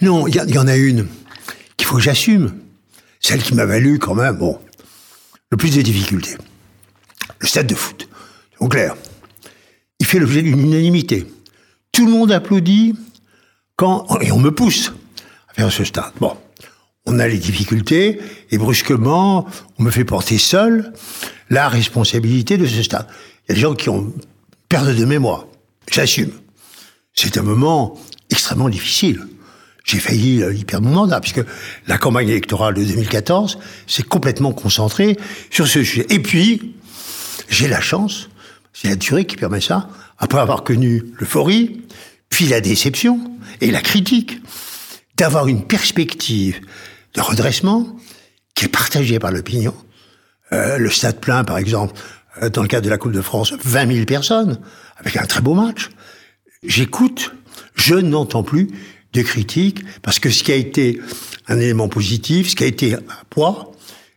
Non, 0.00 0.26
il 0.26 0.34
y, 0.34 0.58
en 0.58 0.66
a 0.66 0.76
une 0.76 1.06
qu'il 1.76 1.86
faut 1.86 1.96
que 1.96 2.02
j'assume. 2.02 2.54
Celle 3.20 3.42
qui 3.42 3.54
m'a 3.54 3.64
valu 3.64 3.98
quand 3.98 4.14
même, 4.14 4.38
le 5.50 5.56
plus 5.56 5.74
de 5.74 5.82
difficultés. 5.82 6.36
Le 7.38 7.46
stade 7.46 7.66
de 7.66 7.74
foot. 7.74 8.08
C'est 8.60 8.68
clair. 8.68 8.94
Il 9.98 10.06
fait 10.06 10.18
l'objet 10.18 10.42
d'une 10.42 10.60
unanimité. 10.60 11.26
Tout 11.92 12.06
le 12.06 12.12
monde 12.12 12.30
applaudit 12.30 12.94
quand, 13.76 14.06
et 14.20 14.32
on 14.32 14.38
me 14.38 14.50
pousse 14.50 14.92
à 15.48 15.54
faire 15.54 15.72
ce 15.72 15.84
stade. 15.84 16.12
Bon. 16.20 16.36
On 17.06 17.20
a 17.20 17.28
les 17.28 17.38
difficultés 17.38 18.20
et 18.50 18.58
brusquement, 18.58 19.46
on 19.78 19.82
me 19.84 19.90
fait 19.90 20.04
porter 20.04 20.38
seul 20.38 20.92
la 21.50 21.68
responsabilité 21.68 22.58
de 22.58 22.66
ce 22.66 22.82
stade. 22.82 23.06
Il 23.44 23.50
y 23.50 23.52
a 23.52 23.54
des 23.54 23.60
gens 23.60 23.74
qui 23.74 23.88
ont 23.88 24.12
perte 24.68 24.86
de 24.86 25.04
mémoire. 25.04 25.46
J'assume. 25.90 26.32
C'est 27.14 27.38
un 27.38 27.42
moment 27.42 27.96
extrêmement 28.28 28.68
difficile. 28.68 29.26
J'ai 29.86 30.00
failli 30.00 30.42
euh, 30.42 30.52
y 30.52 30.64
perdre 30.64 30.88
mon 30.88 30.94
mandat, 30.94 31.20
puisque 31.20 31.42
la 31.86 31.96
campagne 31.96 32.28
électorale 32.28 32.74
de 32.74 32.84
2014 32.84 33.58
s'est 33.86 34.02
complètement 34.02 34.52
concentrée 34.52 35.16
sur 35.50 35.66
ce 35.68 35.84
sujet. 35.84 36.06
Et 36.10 36.18
puis, 36.18 36.74
j'ai 37.48 37.68
la 37.68 37.80
chance, 37.80 38.28
c'est 38.72 38.88
la 38.88 38.96
durée 38.96 39.24
qui 39.26 39.36
permet 39.36 39.60
ça, 39.60 39.88
après 40.18 40.40
avoir 40.40 40.64
connu 40.64 41.04
l'euphorie, 41.20 41.82
puis 42.28 42.46
la 42.46 42.60
déception 42.60 43.20
et 43.60 43.70
la 43.70 43.80
critique, 43.80 44.40
d'avoir 45.16 45.46
une 45.46 45.64
perspective 45.64 46.60
de 47.14 47.20
redressement 47.20 47.96
qui 48.54 48.64
est 48.64 48.68
partagée 48.68 49.20
par 49.20 49.30
l'opinion. 49.30 49.74
Euh, 50.52 50.78
le 50.78 50.90
stade 50.90 51.20
plein, 51.20 51.44
par 51.44 51.58
exemple, 51.58 51.94
euh, 52.42 52.50
dans 52.50 52.62
le 52.62 52.68
cadre 52.68 52.84
de 52.84 52.90
la 52.90 52.98
Coupe 52.98 53.12
de 53.12 53.22
France, 53.22 53.54
20 53.64 53.92
000 53.94 54.04
personnes, 54.04 54.58
avec 54.96 55.16
un 55.16 55.26
très 55.26 55.40
beau 55.40 55.54
match. 55.54 55.90
J'écoute, 56.64 57.32
je 57.76 57.94
n'entends 57.94 58.42
plus 58.42 58.68
de 59.16 59.22
critiques, 59.22 59.80
parce 60.02 60.18
que 60.18 60.30
ce 60.30 60.42
qui 60.44 60.52
a 60.52 60.56
été 60.56 61.00
un 61.48 61.58
élément 61.58 61.88
positif, 61.88 62.50
ce 62.50 62.56
qui 62.56 62.64
a 62.64 62.66
été 62.66 62.94
un 62.94 63.00
poids, 63.30 63.72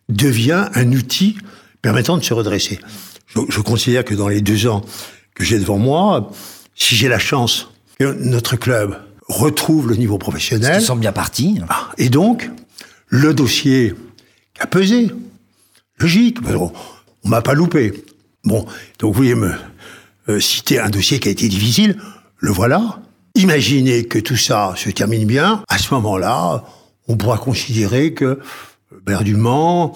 devient 0.10 0.66
un 0.74 0.92
outil 0.94 1.38
permettant 1.82 2.18
de 2.18 2.24
se 2.24 2.34
redresser. 2.34 2.80
Je, 3.28 3.40
je 3.50 3.60
considère 3.62 4.04
que 4.04 4.14
dans 4.16 4.28
les 4.28 4.42
deux 4.42 4.68
ans 4.68 4.84
que 5.36 5.44
j'ai 5.44 5.60
devant 5.60 5.78
moi, 5.78 6.32
si 6.76 6.96
j'ai 6.96 7.08
la 7.08 7.20
chance 7.20 7.70
que 8.00 8.14
notre 8.24 8.56
club 8.56 8.98
retrouve 9.28 9.88
le 9.90 9.96
niveau 9.96 10.18
professionnel, 10.18 10.82
Ils 10.82 10.86
sont 10.86 10.96
bien 10.96 11.12
partis. 11.12 11.60
ah, 11.70 11.90
Et 11.98 12.10
donc, 12.10 12.50
le 13.08 13.34
dossier 13.34 13.94
qui 14.56 14.62
a 14.62 14.68
pesé, 14.68 15.12
logique, 16.00 16.42
mais 16.42 16.56
on, 16.56 16.72
on 17.24 17.30
m'a 17.30 17.42
pas 17.42 17.54
loupé. 17.54 18.04
Bon, 18.44 18.66
donc 19.00 19.14
vous 19.14 19.22
voulez 19.22 19.36
me 19.36 19.52
euh, 20.30 20.40
citer 20.40 20.80
un 20.80 20.90
dossier 20.90 21.20
qui 21.20 21.28
a 21.28 21.32
été 21.32 21.48
difficile, 21.48 21.98
le 22.38 22.52
voilà. 22.52 23.02
Imaginez 23.36 24.06
que 24.06 24.20
tout 24.20 24.36
ça 24.36 24.74
se 24.76 24.90
termine 24.90 25.26
bien, 25.26 25.64
à 25.68 25.78
ce 25.78 25.94
moment-là, 25.94 26.64
on 27.08 27.18
pourra 27.18 27.38
considérer 27.38 28.14
que 28.14 28.40
Bernard 29.06 29.24
Dumont, 29.24 29.94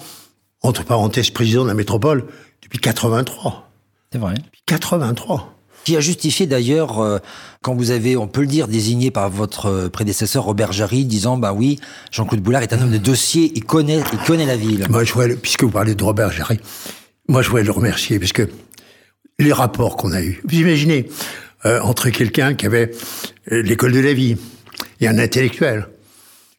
entre 0.62 0.84
parenthèses, 0.84 1.30
président 1.30 1.62
de 1.62 1.68
la 1.68 1.74
métropole 1.74 2.24
depuis 2.62 2.78
83. 2.78 3.70
C'est 4.12 4.18
vrai. 4.18 4.34
Depuis 4.34 4.62
83. 4.66 5.54
Qui 5.84 5.96
a 5.96 6.00
justifié 6.00 6.46
d'ailleurs, 6.46 7.00
euh, 7.00 7.18
quand 7.60 7.74
vous 7.74 7.90
avez, 7.90 8.16
on 8.16 8.26
peut 8.26 8.40
le 8.40 8.46
dire, 8.46 8.68
désigné 8.68 9.10
par 9.10 9.28
votre 9.28 9.66
euh, 9.66 9.88
prédécesseur 9.90 10.44
Robert 10.44 10.72
Jarry, 10.72 11.04
disant, 11.04 11.36
bah 11.36 11.52
oui, 11.52 11.78
Jean-Claude 12.10 12.40
Boulard 12.40 12.62
est 12.62 12.72
un 12.72 12.80
homme 12.80 12.90
de 12.90 12.98
dossier, 12.98 13.52
il 13.54 13.64
connaît, 13.64 14.00
il 14.12 14.18
connaît 14.20 14.46
la 14.46 14.56
ville. 14.56 14.86
Moi, 14.88 15.04
je 15.04 15.12
voulais, 15.12 15.36
puisque 15.36 15.64
vous 15.64 15.70
parlez 15.70 15.94
de 15.94 16.02
Robert 16.02 16.32
Jarry, 16.32 16.58
moi, 17.28 17.42
je 17.42 17.50
voulais 17.50 17.64
le 17.64 17.70
remercier, 17.70 18.18
parce 18.18 18.32
que 18.32 18.48
les 19.38 19.52
rapports 19.52 19.96
qu'on 19.96 20.12
a 20.12 20.22
eus, 20.22 20.40
vous 20.44 20.56
imaginez, 20.56 21.06
euh, 21.66 21.80
entre 21.80 22.10
quelqu'un 22.10 22.54
qui 22.54 22.66
avait 22.66 22.90
euh, 23.52 23.62
l'école 23.62 23.92
de 23.92 24.00
la 24.00 24.12
vie 24.12 24.36
et 25.00 25.08
un 25.08 25.18
intellectuel, 25.18 25.88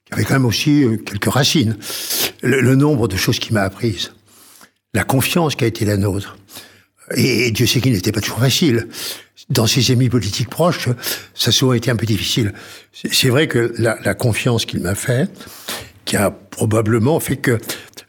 qui 0.06 0.14
avait 0.14 0.24
quand 0.24 0.34
même 0.36 0.46
aussi 0.46 0.84
euh, 0.84 0.98
quelques 0.98 1.32
racines, 1.32 1.78
le, 2.42 2.76
nombre 2.76 3.08
de 3.08 3.16
choses 3.16 3.40
qu'il 3.40 3.54
m'a 3.54 3.62
apprises, 3.62 4.12
la 4.94 5.04
confiance 5.04 5.56
qui 5.56 5.64
a 5.64 5.68
été 5.68 5.86
la 5.86 5.98
nôtre, 5.98 6.38
et 7.16 7.52
Dieu 7.52 7.68
sait 7.68 7.82
qu'il 7.82 7.94
n'était 7.94 8.12
pas 8.12 8.22
toujours 8.22 8.40
facile. 8.40 8.88
Dans 9.50 9.68
ses 9.68 9.92
amis 9.92 10.10
politiques 10.10 10.50
proches, 10.50 10.90
ça 11.36 11.50
a 11.50 11.52
souvent 11.52 11.74
été 11.74 11.92
un 11.92 11.96
peu 11.96 12.08
difficile. 12.08 12.54
C'est 12.94 13.30
vrai 13.30 13.48
que 13.48 13.76
la, 13.78 13.96
la 14.04 14.16
confiance 14.16 14.66
qu'il 14.66 14.80
m'a 14.80 14.96
fait, 14.96 15.30
qui 16.06 16.16
a 16.16 16.32
probablement 16.32 17.20
fait 17.20 17.38
que, 17.38 17.60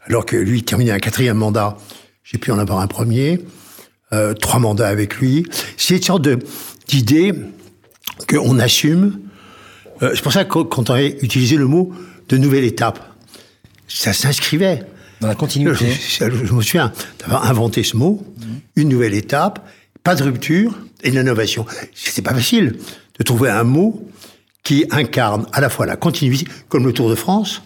alors 0.06 0.24
que 0.24 0.36
lui 0.36 0.62
terminait 0.62 0.92
un 0.92 0.98
quatrième 0.98 1.36
mandat, 1.36 1.76
j'ai 2.24 2.38
pu 2.38 2.52
en 2.52 2.58
avoir 2.58 2.80
un 2.80 2.86
premier, 2.86 3.40
euh, 4.12 4.34
trois 4.34 4.60
mandats 4.60 4.88
avec 4.88 5.16
lui. 5.16 5.46
C'est 5.76 5.96
une 5.96 6.02
sorte 6.02 6.22
de- 6.22 6.38
d'idée 6.86 7.32
qu'on 8.28 8.58
assume. 8.58 9.20
Euh, 10.02 10.12
c'est 10.14 10.22
pour 10.22 10.32
ça 10.32 10.44
que 10.44 10.62
quand 10.62 10.90
on 10.90 10.94
a 10.94 11.02
utilisé 11.02 11.56
le 11.56 11.66
mot 11.66 11.92
de 12.28 12.36
nouvelle 12.36 12.64
étape, 12.64 12.98
ça 13.88 14.12
s'inscrivait. 14.12 14.82
Dans 15.20 15.28
la 15.28 15.34
continuité. 15.34 15.86
je- 15.90 16.44
je 16.44 16.52
me 16.52 16.60
souviens 16.60 16.92
d'avoir 17.20 17.48
inventé 17.48 17.82
ce 17.82 17.96
mot, 17.96 18.22
une 18.76 18.88
nouvelle 18.90 19.14
étape, 19.14 19.66
pas 20.02 20.14
de 20.14 20.22
rupture 20.22 20.76
et 21.02 21.10
de 21.10 21.16
l'innovation. 21.16 21.64
C'était 21.94 22.20
pas 22.22 22.34
facile 22.34 22.76
de 23.18 23.22
trouver 23.24 23.48
un 23.48 23.64
mot 23.64 24.06
qui 24.62 24.84
incarne 24.90 25.46
à 25.52 25.60
la 25.62 25.70
fois 25.70 25.86
la 25.86 25.96
continuité, 25.96 26.46
comme 26.68 26.84
le 26.84 26.92
Tour 26.92 27.08
de 27.08 27.14
France, 27.14 27.62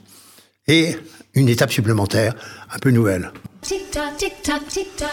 et 0.69 0.97
une 1.35 1.49
étape 1.49 1.73
supplémentaire, 1.73 2.35
un 2.73 2.79
peu 2.79 2.91
nouvelle. 2.91 3.33
Tic-tac, 3.63 4.17
tic-tac, 4.17 4.69
tic-tac. 4.69 5.09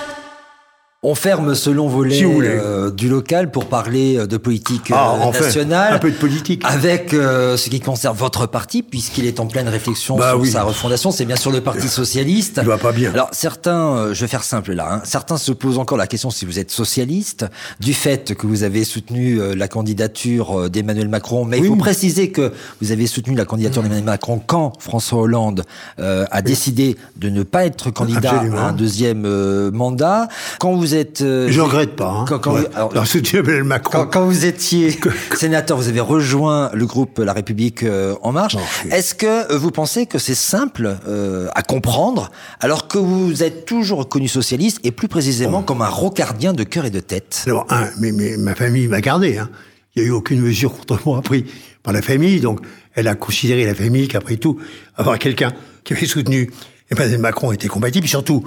On 1.09 1.15
ferme 1.15 1.55
ce 1.55 1.69
long 1.69 1.87
volet 1.87 2.17
Si 2.17 2.25
euh, 2.25 2.91
du 2.91 3.07
local 3.07 3.49
pour 3.49 3.67
parler 3.67 4.17
euh, 4.17 4.27
de 4.27 4.35
politique 4.35 4.91
euh, 4.91 4.95
Ah, 4.97 5.13
enfin, 5.21 5.45
nationale. 5.45 5.93
un 5.93 5.99
peu 5.99 6.11
de 6.11 6.17
politique. 6.17 6.61
Avec 6.65 7.13
euh, 7.13 7.55
ce 7.55 7.69
qui 7.69 7.79
concerne 7.79 8.13
votre 8.17 8.45
parti, 8.45 8.83
puisqu'il 8.83 9.25
est 9.25 9.39
en 9.39 9.45
pleine 9.45 9.69
réflexion 9.69 10.17
Bah 10.17 10.31
sur 10.31 10.41
oui. 10.41 10.51
sa 10.51 10.63
refondation. 10.63 11.11
C'est 11.11 11.23
bien 11.23 11.37
sûr 11.37 11.51
le 11.51 11.61
Parti 11.61 11.87
Socialiste. 12.01 12.59
Il 12.61 12.67
va 12.67 12.77
pas 12.77 12.91
bien. 12.91 13.11
Alors 13.13 13.29
certains, 13.31 13.95
euh, 13.95 14.13
je 14.13 14.19
vais 14.19 14.27
faire 14.27 14.43
simple 14.43 14.73
là, 14.73 14.89
hein, 14.95 15.01
certains 15.05 15.37
se 15.37 15.53
posent 15.53 15.77
encore 15.79 15.97
la 15.97 16.07
question 16.07 16.29
si 16.29 16.43
vous 16.43 16.59
êtes 16.59 16.71
socialiste, 16.71 17.45
du 17.79 17.93
fait 17.93 18.35
que 18.35 18.45
vous 18.45 18.63
avez 18.63 18.83
soutenu 18.83 19.39
euh, 19.39 19.55
la 19.55 19.69
candidature 19.69 20.59
euh, 20.63 20.69
d'Emmanuel 20.69 21.07
Macron. 21.07 21.45
Mais 21.45 21.59
il 21.59 21.61
Oui. 21.61 21.67
faut 21.69 21.75
préciser 21.77 22.31
que 22.31 22.51
vous 22.81 22.91
avez 22.91 23.07
soutenu 23.07 23.33
la 23.37 23.45
candidature 23.45 23.81
d'Emmanuel 23.81 24.03
Macron 24.03 24.41
quand 24.45 24.73
François 24.79 25.19
Hollande 25.21 25.63
euh, 25.99 26.25
a 26.31 26.41
décidé 26.41 26.97
de 27.15 27.29
ne 27.29 27.43
pas 27.43 27.65
être 27.65 27.91
candidat 27.91 28.31
Absolument. 28.31 28.57
à 28.57 28.61
un 28.63 28.73
deuxième 28.73 29.23
euh, 29.25 29.71
mandat. 29.71 30.27
Quand 30.59 30.73
vous 30.75 30.96
êtes... 30.97 31.21
euh, 31.21 31.47
Je 31.49 31.61
regrette 31.61 31.95
pas. 31.95 32.09
Hein. 32.09 32.25
Quand- 32.27 32.39
quand- 32.39 32.53
Ouais. 32.55 32.67
alors- 32.75 32.91
Alors, 32.91 33.07
soutien 33.07 33.39
Emmanuel 33.39 33.63
Macron. 33.63 33.99
quand, 33.99 34.07
quand 34.07 34.25
vous 34.25 34.45
étiez 34.45 34.97
sénateur, 35.35 35.77
vous 35.77 35.87
avez 35.87 35.99
rejoint 35.99 36.69
le 36.73 36.85
groupe 36.85 37.19
La 37.19 37.33
République 37.33 37.83
euh, 37.83 38.15
En 38.21 38.31
Marche. 38.31 38.57
Est-ce 38.91 39.15
que 39.15 39.55
vous 39.55 39.71
pensez 39.71 40.05
que 40.07 40.17
c'est 40.19 40.35
simple 40.35 40.97
euh, 41.07 41.47
à 41.55 41.61
comprendre 41.61 42.29
alors 42.59 42.87
que 42.87 42.97
vous 42.97 43.43
êtes 43.43 43.65
toujours 43.65 43.99
reconnu 43.99 44.27
socialiste 44.27 44.79
et 44.83 44.91
plus 44.91 45.07
précisément 45.07 45.61
comme 45.63 45.81
un 45.81 45.89
rocardien 45.89 46.53
de 46.53 46.63
cœur 46.63 46.85
et 46.85 46.89
de 46.91 46.99
tête? 46.99 47.43
Alors, 47.47 47.65
un, 47.69 47.87
mais, 47.99 48.11
mais 48.11 48.35
ma 48.37 48.55
famille 48.55 48.87
m'a 48.87 48.99
gardé. 49.01 49.37
Hein. 49.37 49.49
Il 49.95 50.01
n'y 50.03 50.09
a 50.09 50.11
eu 50.11 50.13
aucune 50.13 50.41
mesure 50.41 50.73
contre 50.77 50.99
moi 51.05 51.21
prise 51.21 51.43
par 51.83 51.93
la 51.93 52.01
famille, 52.01 52.39
donc 52.39 52.59
elle 52.93 53.07
a 53.07 53.15
considéré 53.15 53.65
la 53.65 53.73
famille 53.73 54.07
qu'après 54.07 54.35
tout, 54.37 54.59
avoir 54.95 55.17
quelqu'un 55.17 55.51
qui 55.83 55.93
avait 55.93 56.05
soutenu 56.05 56.51
Emmanuel 56.91 57.19
Macron 57.19 57.51
était 57.51 57.67
compatible. 57.67 58.07
Surtout, 58.07 58.43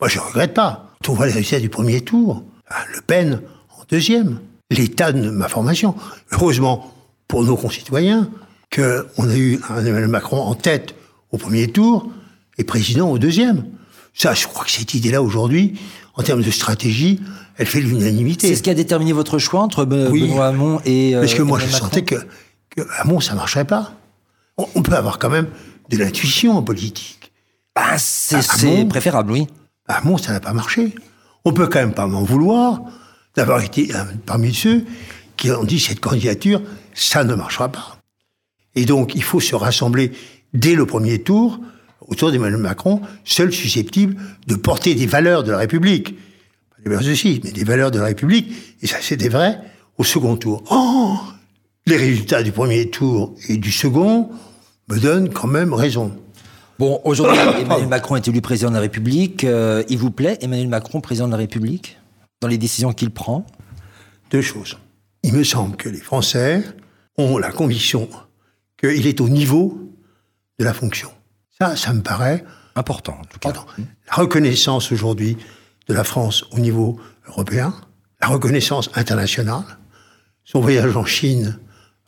moi 0.00 0.08
je 0.08 0.18
ne 0.18 0.24
regrette 0.24 0.54
pas. 0.54 0.93
On 1.08 1.12
voit 1.14 1.26
les 1.26 1.32
résultats 1.32 1.60
du 1.60 1.68
premier 1.68 2.00
tour. 2.00 2.42
Ah, 2.68 2.84
Le 2.94 3.00
Pen 3.02 3.40
en 3.78 3.82
deuxième. 3.90 4.38
L'état 4.70 5.12
de 5.12 5.30
ma 5.30 5.48
formation. 5.48 5.94
Heureusement 6.32 6.92
pour 7.28 7.44
nos 7.44 7.56
concitoyens 7.56 8.28
qu'on 8.74 9.28
a 9.28 9.36
eu 9.36 9.60
Emmanuel 9.70 10.08
Macron 10.08 10.40
en 10.40 10.54
tête 10.54 10.94
au 11.30 11.38
premier 11.38 11.68
tour 11.68 12.08
et 12.58 12.64
président 12.64 13.10
au 13.10 13.18
deuxième. 13.18 13.64
Ça, 14.14 14.34
je 14.34 14.46
crois 14.46 14.64
que 14.64 14.70
cette 14.70 14.94
idée-là 14.94 15.22
aujourd'hui, 15.22 15.78
en 16.14 16.22
termes 16.22 16.42
de 16.42 16.50
stratégie, 16.50 17.20
elle 17.56 17.66
fait 17.66 17.80
l'unanimité. 17.80 18.48
C'est 18.48 18.56
ce 18.56 18.62
qui 18.62 18.70
a 18.70 18.74
déterminé 18.74 19.12
votre 19.12 19.38
choix 19.38 19.60
entre 19.62 19.84
Be- 19.84 20.08
Oui. 20.10 20.22
Benoît 20.28 20.46
Hamon 20.48 20.80
et 20.84 21.14
euh, 21.14 21.20
Parce 21.20 21.34
que 21.34 21.42
moi, 21.42 21.58
je 21.58 21.66
Macron 21.66 21.78
sentais 21.78 22.02
que, 22.02 22.16
que 22.70 22.82
Mont, 23.04 23.20
ça 23.20 23.34
marcherait 23.34 23.64
pas. 23.64 23.92
On, 24.56 24.66
on 24.76 24.82
peut 24.82 24.94
avoir 24.94 25.18
quand 25.18 25.30
même 25.30 25.48
de 25.90 25.96
l'intuition 25.96 26.56
en 26.56 26.62
politique. 26.62 27.32
Bah, 27.74 27.98
c'est 27.98 28.36
Ah, 28.36 28.42
c'est 28.42 28.66
bon 28.66 28.86
préférable, 28.86 29.32
oui. 29.32 29.46
À 29.86 30.00
Mont, 30.02 30.16
ça 30.18 30.32
n'a 30.32 30.40
pas 30.40 30.52
marché. 30.52 30.94
On 31.44 31.52
peut 31.52 31.66
quand 31.66 31.80
même 31.80 31.94
pas 31.94 32.06
m'en 32.06 32.22
vouloir 32.22 32.80
d'avoir 33.36 33.62
été 33.62 33.92
un- 33.94 34.06
parmi 34.24 34.54
ceux 34.54 34.84
qui 35.36 35.50
ont 35.50 35.64
dit 35.64 35.80
cette 35.80 36.00
candidature, 36.00 36.62
ça 36.94 37.24
ne 37.24 37.34
marchera 37.34 37.68
pas. 37.70 37.98
Et 38.74 38.86
donc, 38.86 39.14
il 39.14 39.22
faut 39.22 39.40
se 39.40 39.54
rassembler 39.54 40.12
dès 40.52 40.74
le 40.74 40.86
premier 40.86 41.20
tour 41.22 41.60
autour 42.08 42.30
d'Emmanuel 42.30 42.60
Macron, 42.60 43.00
seul 43.24 43.52
susceptible 43.52 44.16
de 44.46 44.54
porter 44.56 44.94
des 44.94 45.06
valeurs 45.06 45.42
de 45.42 45.50
la 45.52 45.58
République. 45.58 46.14
Pas 46.70 46.76
des 46.84 46.90
valeurs 46.90 47.10
aussi, 47.12 47.40
mais 47.44 47.50
des 47.52 47.64
valeurs 47.64 47.90
de 47.90 47.98
la 47.98 48.06
République. 48.06 48.52
Et 48.82 48.86
ça, 48.86 48.96
c'était 49.00 49.28
vrai 49.28 49.58
au 49.98 50.04
second 50.04 50.36
tour. 50.36 50.62
Oh 50.70 51.18
Les 51.86 51.96
résultats 51.96 52.42
du 52.42 52.52
premier 52.52 52.90
tour 52.90 53.34
et 53.48 53.56
du 53.56 53.72
second 53.72 54.30
me 54.88 54.98
donnent 54.98 55.30
quand 55.30 55.48
même 55.48 55.72
raison. 55.74 56.16
Bon, 56.78 57.00
aujourd'hui, 57.04 57.38
Emmanuel 57.60 57.88
Macron 57.88 58.16
est 58.16 58.26
élu 58.28 58.40
président 58.40 58.70
de 58.70 58.74
la 58.74 58.80
République. 58.80 59.44
Euh, 59.44 59.84
il 59.88 59.98
vous 59.98 60.10
plaît, 60.10 60.38
Emmanuel 60.40 60.68
Macron, 60.68 61.00
président 61.00 61.26
de 61.26 61.32
la 61.32 61.38
République, 61.38 61.98
dans 62.40 62.48
les 62.48 62.58
décisions 62.58 62.92
qu'il 62.92 63.10
prend? 63.10 63.46
Deux 64.30 64.42
choses. 64.42 64.78
Il 65.22 65.34
me 65.34 65.44
semble 65.44 65.76
que 65.76 65.88
les 65.88 66.00
Français 66.00 66.64
ont 67.16 67.38
la 67.38 67.52
conviction 67.52 68.08
qu'il 68.78 69.06
est 69.06 69.20
au 69.20 69.28
niveau 69.28 69.90
de 70.58 70.64
la 70.64 70.74
fonction. 70.74 71.10
Ça, 71.58 71.76
ça 71.76 71.92
me 71.92 72.02
paraît 72.02 72.44
Important, 72.76 73.16
en 73.20 73.24
tout 73.24 73.38
cas. 73.38 73.52
Pardon. 73.52 73.66
La 73.78 74.14
reconnaissance 74.14 74.90
aujourd'hui 74.90 75.36
de 75.86 75.94
la 75.94 76.04
France 76.04 76.44
au 76.50 76.58
niveau 76.58 76.98
européen, 77.28 77.74
la 78.20 78.28
reconnaissance 78.28 78.90
internationale, 78.94 79.64
son 80.44 80.60
voyage 80.60 80.96
en 80.96 81.04
Chine 81.04 81.58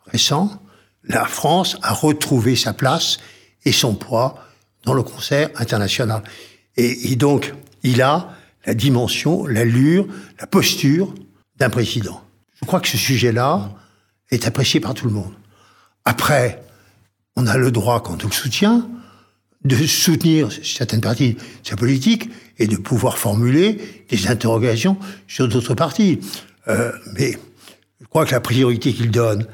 récent, 0.07 0.61
la 1.03 1.25
France 1.25 1.77
a 1.83 1.93
retrouvé 1.93 2.55
sa 2.55 2.73
place 2.73 3.17
et 3.63 3.71
son 3.71 3.95
poids 3.95 4.35
dans 4.87 4.93
le 4.93 5.03
concert 5.03 5.49
international. 5.57 6.23
Et, 6.77 7.17
donc, 7.17 7.53
il 7.83 8.01
a 8.01 8.29
la 8.65 8.73
dimension, 8.73 9.45
l'allure, 9.45 10.07
la 10.39 10.47
posture 10.47 11.13
d'un 11.57 11.69
président. 11.69 12.21
Je 12.61 12.65
crois 12.65 12.79
que 12.79 12.87
ce 12.87 12.95
sujet-là 12.97 13.69
est 14.31 14.47
apprécié 14.47 14.79
par 14.79 14.93
tout 14.93 15.05
le 15.05 15.11
monde. 15.11 15.33
Après, 16.05 16.63
on 17.35 17.47
a 17.47 17.57
le 17.57 17.69
droit, 17.69 18.01
quand 18.01 18.23
on 18.23 18.27
le 18.27 18.33
soutient, 18.33 18.87
de 19.65 19.75
soutenir 19.85 20.49
certaines 20.63 21.01
parties 21.01 21.33
de 21.33 21.39
sa 21.63 21.75
politique 21.75 22.29
et 22.57 22.67
de 22.67 22.77
pouvoir 22.77 23.17
formuler 23.17 24.05
des 24.09 24.27
interrogations 24.27 24.97
sur 25.27 25.49
d'autres 25.49 25.73
parties. 25.73 26.19
Euh, 26.69 26.93
mais 27.13 27.37
je 27.99 28.05
crois 28.05 28.25
que 28.25 28.31
la 28.31 28.39
priorité 28.39 28.93
qu'il 28.93 29.11
donne 29.11 29.47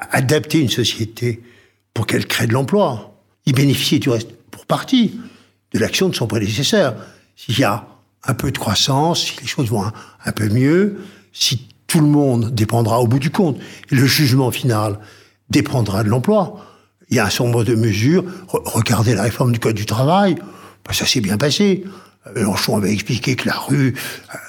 à 0.00 0.18
adapter 0.18 0.60
une 0.60 0.68
société 0.68 1.42
pour 1.92 2.06
qu'elle 2.06 2.26
crée 2.26 2.46
de 2.46 2.52
l'emploi, 2.52 3.16
il 3.46 3.54
bénéficie 3.54 3.98
du 3.98 4.10
reste, 4.10 4.28
pour 4.56 4.64
partie, 4.64 5.20
de 5.74 5.78
l'action 5.78 6.08
de 6.08 6.14
son 6.14 6.26
prédécesseur. 6.26 6.94
S'il 7.36 7.58
y 7.58 7.64
a 7.64 7.86
un 8.24 8.32
peu 8.32 8.50
de 8.50 8.56
croissance, 8.56 9.20
si 9.26 9.34
les 9.42 9.46
choses 9.46 9.68
vont 9.68 9.84
un, 9.84 9.92
un 10.24 10.32
peu 10.32 10.48
mieux, 10.48 10.98
si 11.34 11.68
tout 11.86 12.00
le 12.00 12.06
monde 12.06 12.54
dépendra 12.54 13.00
au 13.02 13.06
bout 13.06 13.18
du 13.18 13.28
compte, 13.30 13.58
et 13.90 13.94
le 13.94 14.06
jugement 14.06 14.50
final 14.50 14.98
dépendra 15.50 16.02
de 16.04 16.08
l'emploi, 16.08 16.64
il 17.10 17.16
y 17.16 17.18
a 17.20 17.26
un 17.26 17.30
certain 17.30 17.44
nombre 17.44 17.64
de 17.64 17.74
mesures. 17.74 18.24
Re- 18.48 18.62
regardez 18.64 19.14
la 19.14 19.24
réforme 19.24 19.52
du 19.52 19.60
Code 19.60 19.76
du 19.76 19.84
travail. 19.84 20.36
Ben, 20.86 20.92
ça 20.94 21.04
s'est 21.04 21.20
bien 21.20 21.36
passé. 21.36 21.84
Euh, 22.26 22.32
Mélenchon 22.34 22.78
avait 22.78 22.92
expliqué 22.92 23.36
que 23.36 23.46
la 23.46 23.56
rue... 23.58 23.94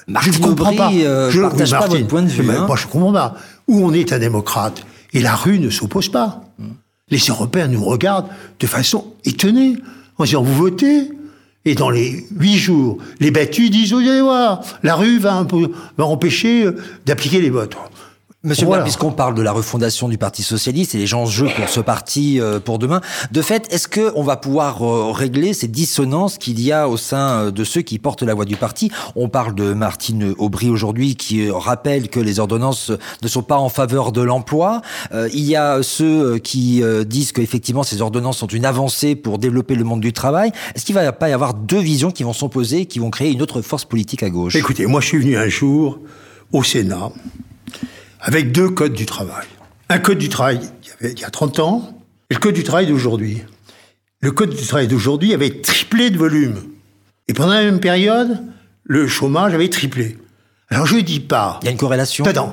euh, 0.07 0.13
je 0.21 0.29
ne 0.31 0.37
comprends 0.37 0.69
Aubry, 0.71 0.77
pas. 0.77 0.91
euh, 0.93 1.29
Je- 1.29 1.41
partage 1.41 1.71
pas 1.71 1.87
votre 1.87 2.07
point 2.07 2.21
de 2.23 2.29
vue, 2.29 2.49
hein. 2.49 2.65
Moi, 2.65 2.77
je 2.77 2.87
comprends 2.87 3.11
pas. 3.11 3.35
Où 3.67 3.85
on 3.85 3.91
est 3.93 4.13
un 4.13 4.19
démocrate 4.19 4.85
et 5.11 5.19
la 5.19 5.35
rue 5.35 5.59
ne 5.59 5.69
s'oppose 5.69 6.07
pas. 6.09 6.41
Les 7.09 7.19
Européens 7.19 7.67
nous 7.67 7.83
regardent 7.83 8.27
de 8.59 8.67
façon 8.67 9.13
étonnée 9.23 9.77
en 10.17 10.25
disant 10.25 10.43
vous 10.43 10.55
votez 10.55 11.09
et 11.63 11.75
dans 11.75 11.89
les 11.89 12.25
huit 12.31 12.57
jours, 12.57 12.97
les 13.19 13.29
battus 13.29 13.69
disent 13.69 13.91
vous 13.91 13.99
allez 13.99 14.21
voir, 14.21 14.61
la 14.83 14.95
rue 14.95 15.19
va 15.19 15.45
empêcher 15.97 16.63
euh, 16.63 16.77
d'appliquer 17.05 17.41
les 17.41 17.49
votes. 17.49 17.75
Monsieur 18.47 18.65
Voilà. 18.65 18.83
Puisqu'on 18.83 19.11
parle 19.11 19.35
de 19.35 19.41
la 19.41 19.51
refondation 19.51 20.07
du 20.07 20.17
Parti 20.17 20.41
socialiste 20.41 20.95
et 20.95 20.99
les 20.99 21.13
enjeux 21.13 21.49
pour 21.53 21.67
ce 21.67 21.81
parti 21.81 22.39
euh, 22.39 22.61
pour 22.61 22.79
demain, 22.79 23.01
de 23.31 23.41
fait, 23.41 23.67
est-ce 23.73 23.89
que 23.89 24.13
on 24.15 24.23
va 24.23 24.37
pouvoir 24.37 24.83
euh, 24.83 25.11
régler 25.11 25.53
ces 25.53 25.67
dissonances 25.67 26.37
qu'il 26.37 26.61
y 26.61 26.71
a 26.71 26.87
au 26.87 26.95
sein 26.95 27.17
euh, 27.17 27.51
de 27.51 27.65
ceux 27.65 27.81
qui 27.81 27.99
portent 27.99 28.23
la 28.23 28.33
voix 28.33 28.45
du 28.45 28.55
parti? 28.55 28.89
On 29.17 29.27
parle 29.27 29.53
de 29.53 29.73
Martine 29.73 30.33
Aubry 30.37 30.69
aujourd'hui 30.69 31.17
qui 31.17 31.45
euh, 31.45 31.53
rappelle 31.53 32.07
que 32.07 32.21
les 32.21 32.39
ordonnances 32.39 32.93
ne 33.21 33.27
sont 33.27 33.43
pas 33.43 33.57
en 33.57 33.67
faveur 33.67 34.13
de 34.13 34.21
l'emploi. 34.21 34.81
Euh, 35.11 35.27
il 35.33 35.43
y 35.43 35.57
a 35.57 35.83
ceux 35.83 36.37
qui 36.37 36.81
euh, 36.81 37.03
disent 37.03 37.33
qu'effectivement 37.33 37.83
ces 37.83 38.01
ordonnances 38.01 38.37
sont 38.37 38.47
une 38.47 38.65
avancée 38.65 39.15
pour 39.15 39.39
développer 39.39 39.75
le 39.75 39.83
monde 39.83 39.99
du 39.99 40.13
travail. 40.13 40.53
Est-ce 40.73 40.85
qu'il 40.85 40.95
va 40.95 41.11
pas 41.11 41.27
y 41.27 41.33
avoir 41.33 41.53
deux 41.53 41.81
visions 41.81 42.11
qui 42.11 42.23
vont 42.23 42.31
s'opposer, 42.31 42.85
qui 42.85 42.99
vont 42.99 43.09
créer 43.09 43.29
une 43.29 43.41
autre 43.41 43.61
force 43.61 43.83
politique 43.83 44.23
à 44.23 44.29
gauche? 44.29 44.55
Écoutez, 44.55 44.85
moi 44.85 45.01
je 45.01 45.07
suis 45.07 45.17
venu 45.17 45.35
un 45.35 45.49
jour 45.49 45.99
au 46.53 46.63
Sénat 46.63 47.11
avec 48.21 48.51
deux 48.51 48.69
codes 48.69 48.93
du 48.93 49.05
travail. 49.05 49.45
Un 49.89 49.99
code 49.99 50.17
du 50.17 50.29
travail 50.29 50.59
il 50.83 50.87
y, 50.89 50.91
avait, 50.91 51.13
il 51.13 51.19
y 51.19 51.23
a 51.25 51.29
30 51.29 51.59
ans 51.59 52.03
et 52.29 52.33
le 52.33 52.39
code 52.39 52.55
du 52.55 52.63
travail 52.63 52.87
d'aujourd'hui. 52.87 53.41
Le 54.21 54.31
code 54.31 54.49
du 54.55 54.65
travail 54.65 54.87
d'aujourd'hui 54.87 55.33
avait 55.33 55.61
triplé 55.61 56.09
de 56.09 56.17
volume. 56.17 56.57
Et 57.27 57.33
pendant 57.33 57.53
la 57.53 57.63
même 57.63 57.79
période, 57.79 58.41
le 58.83 59.07
chômage 59.07 59.53
avait 59.53 59.69
triplé. 59.69 60.17
Alors 60.69 60.85
je 60.85 60.97
dis 60.97 61.19
pas... 61.19 61.59
Il 61.61 61.65
y 61.65 61.67
a 61.69 61.71
une 61.71 61.77
corrélation 61.77 62.23
Pardon. 62.25 62.51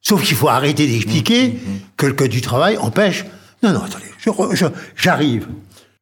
Sauf 0.00 0.22
qu'il 0.24 0.36
faut 0.36 0.48
arrêter 0.48 0.86
d'expliquer 0.86 1.58
que 1.96 2.06
le 2.06 2.12
code 2.12 2.30
du 2.30 2.40
travail 2.40 2.76
empêche. 2.78 3.24
Non, 3.62 3.72
non, 3.72 3.82
attendez, 3.82 4.04
je 4.18 4.30
re- 4.30 4.54
je- 4.54 4.66
j'arrive. 4.96 5.46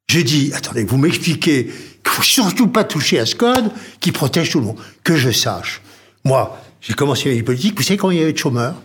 Je 0.08 0.20
dis, 0.20 0.52
attendez, 0.54 0.84
vous 0.84 0.98
m'expliquez 0.98 1.66
qu'il 1.66 1.72
faut 2.12 2.22
surtout 2.22 2.68
pas 2.68 2.84
toucher 2.84 3.18
à 3.18 3.26
ce 3.26 3.34
code 3.34 3.70
qui 4.00 4.12
protège 4.12 4.50
tout 4.50 4.60
le 4.60 4.66
monde. 4.66 4.78
Que 5.02 5.16
je 5.16 5.30
sache. 5.30 5.80
Moi, 6.24 6.56
j'ai 6.86 6.94
commencé 6.94 7.34
les 7.34 7.42
politiques, 7.42 7.76
vous 7.76 7.82
savez 7.82 7.96
combien 7.96 8.16
il 8.16 8.20
y 8.20 8.22
avait 8.22 8.32
de 8.32 8.38
chômeurs 8.38 8.76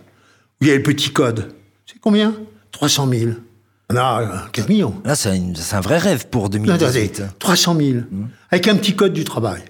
Il 0.60 0.66
y 0.66 0.70
avait 0.70 0.78
le 0.78 0.82
petit 0.82 1.10
code. 1.10 1.54
C'est 1.86 2.00
combien 2.00 2.34
300 2.72 3.08
000. 3.08 3.30
On 3.90 3.96
a 3.96 4.22
euh, 4.22 4.48
15 4.52 4.68
millions. 4.68 5.00
Là, 5.04 5.14
c'est 5.14 5.30
un 5.30 5.80
vrai 5.80 5.98
rêve 5.98 6.26
pour 6.28 6.50
Non, 6.50 6.68
attendez, 6.74 7.08
2018. 7.08 7.22
300 7.38 7.76
000. 7.76 7.98
Avec 8.50 8.66
un 8.66 8.74
petit 8.74 8.96
code 8.96 9.12
du 9.12 9.22
travail. 9.22 9.62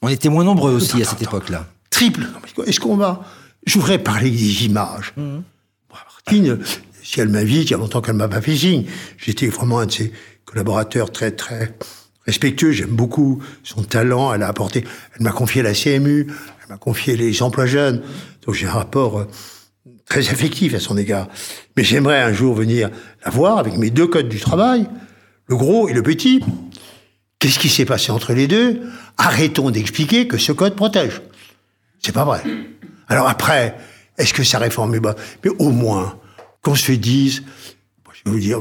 On 0.00 0.08
était 0.08 0.30
moins 0.30 0.44
nombreux 0.44 0.72
aussi 0.72 1.02
à 1.02 1.04
cette 1.04 1.20
époque-là. 1.20 1.66
triple. 1.90 2.24
Est-ce 2.66 2.80
qu'on 2.80 2.96
va 2.96 3.22
Je 3.66 3.78
voudrais 3.78 3.98
parler 3.98 4.30
des 4.30 4.64
images. 4.64 5.12
Bon, 5.16 5.42
Martine, 5.90 6.58
si 7.02 7.20
elle 7.20 7.28
m'invite, 7.28 7.68
il 7.68 7.72
y 7.72 7.74
a 7.74 7.78
longtemps 7.78 8.00
qu'elle 8.00 8.16
m'a 8.16 8.28
pas 8.28 8.40
fait 8.40 8.56
signe. 8.56 8.86
J'étais 9.18 9.48
vraiment 9.48 9.80
un 9.80 9.86
de 9.86 9.92
ses 9.92 10.12
collaborateurs 10.46 11.12
très 11.12 11.32
très 11.32 11.74
respectueux. 12.28 12.72
J'aime 12.72 12.90
beaucoup 12.90 13.42
son 13.64 13.82
talent. 13.82 14.32
Elle 14.34 14.42
a 14.42 14.48
apporté. 14.48 14.84
Elle 15.16 15.22
m'a 15.22 15.32
confié 15.32 15.62
la 15.62 15.72
CMU. 15.72 16.26
Elle 16.28 16.68
m'a 16.68 16.76
confié 16.76 17.16
les 17.16 17.42
emplois 17.42 17.66
jeunes. 17.66 18.02
Donc 18.44 18.54
j'ai 18.54 18.66
un 18.66 18.72
rapport 18.72 19.20
euh, 19.20 19.26
très 20.04 20.28
affectif 20.28 20.74
à 20.74 20.80
son 20.80 20.96
égard. 20.98 21.28
Mais 21.76 21.84
j'aimerais 21.84 22.20
un 22.20 22.32
jour 22.32 22.54
venir 22.54 22.90
la 23.24 23.30
voir 23.30 23.58
avec 23.58 23.78
mes 23.78 23.90
deux 23.90 24.06
codes 24.06 24.28
du 24.28 24.38
travail, 24.40 24.86
le 25.46 25.56
gros 25.56 25.88
et 25.88 25.94
le 25.94 26.02
petit. 26.02 26.44
Qu'est-ce 27.38 27.58
qui 27.58 27.70
s'est 27.70 27.86
passé 27.86 28.12
entre 28.12 28.34
les 28.34 28.46
deux? 28.46 28.82
Arrêtons 29.16 29.70
d'expliquer 29.70 30.28
que 30.28 30.36
ce 30.36 30.52
code 30.52 30.76
protège. 30.76 31.22
C'est 32.00 32.12
pas 32.12 32.24
vrai. 32.24 32.42
Alors 33.08 33.26
après, 33.26 33.74
est-ce 34.18 34.34
que 34.34 34.44
ça 34.44 34.58
réforme? 34.58 35.00
Mais 35.44 35.50
au 35.58 35.70
moins, 35.70 36.18
qu'on 36.62 36.74
se 36.74 36.92
dise, 36.92 37.42
je 38.12 38.30
vais 38.30 38.30
vous 38.30 38.40
dire, 38.40 38.60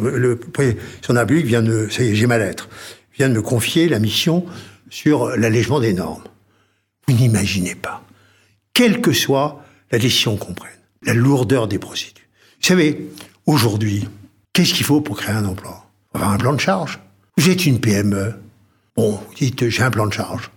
son 1.01 1.15
public 1.25 1.45
vient 1.45 1.62
de, 1.62 1.88
ça 1.89 2.03
y 2.03 2.10
est, 2.10 2.15
j'ai 2.15 2.27
ma 2.27 2.38
lettre, 2.38 2.69
vient 3.17 3.30
de 3.30 3.34
me 3.34 3.41
confier 3.41 3.89
la 3.89 3.99
mission 3.99 4.45
sur 4.89 5.30
l'allègement 5.36 5.80
des 5.80 5.93
normes. 5.93 6.23
Vous 7.08 7.15
n'imaginez 7.15 7.75
pas, 7.75 8.03
quelle 8.73 9.01
que 9.01 9.12
soit 9.12 9.63
la 9.91 9.99
décision 9.99 10.38
qu'on 10.38 10.53
prenne, 10.53 10.71
la 11.03 11.13
lourdeur 11.13 11.67
des 11.67 11.80
procédures. 11.80 12.25
Vous 12.62 12.67
savez, 12.67 13.10
aujourd'hui, 13.45 14.08
qu'est-ce 14.53 14.73
qu'il 14.73 14.86
faut 14.86 15.01
pour 15.01 15.17
créer 15.17 15.36
un 15.36 15.45
emploi? 15.45 15.86
Avoir 16.13 16.32
un 16.32 16.38
plan 16.38 16.53
de 16.53 16.60
charge. 16.60 16.99
Vous 17.38 17.49
êtes 17.49 17.65
une 17.65 17.80
PME. 17.80 18.36
Bon, 18.95 19.12
vous 19.12 19.36
dites, 19.36 19.69
j'ai 19.69 19.84
un 19.84 19.91
plan 19.91 20.08
de 20.08 20.13
charge. 20.13 20.49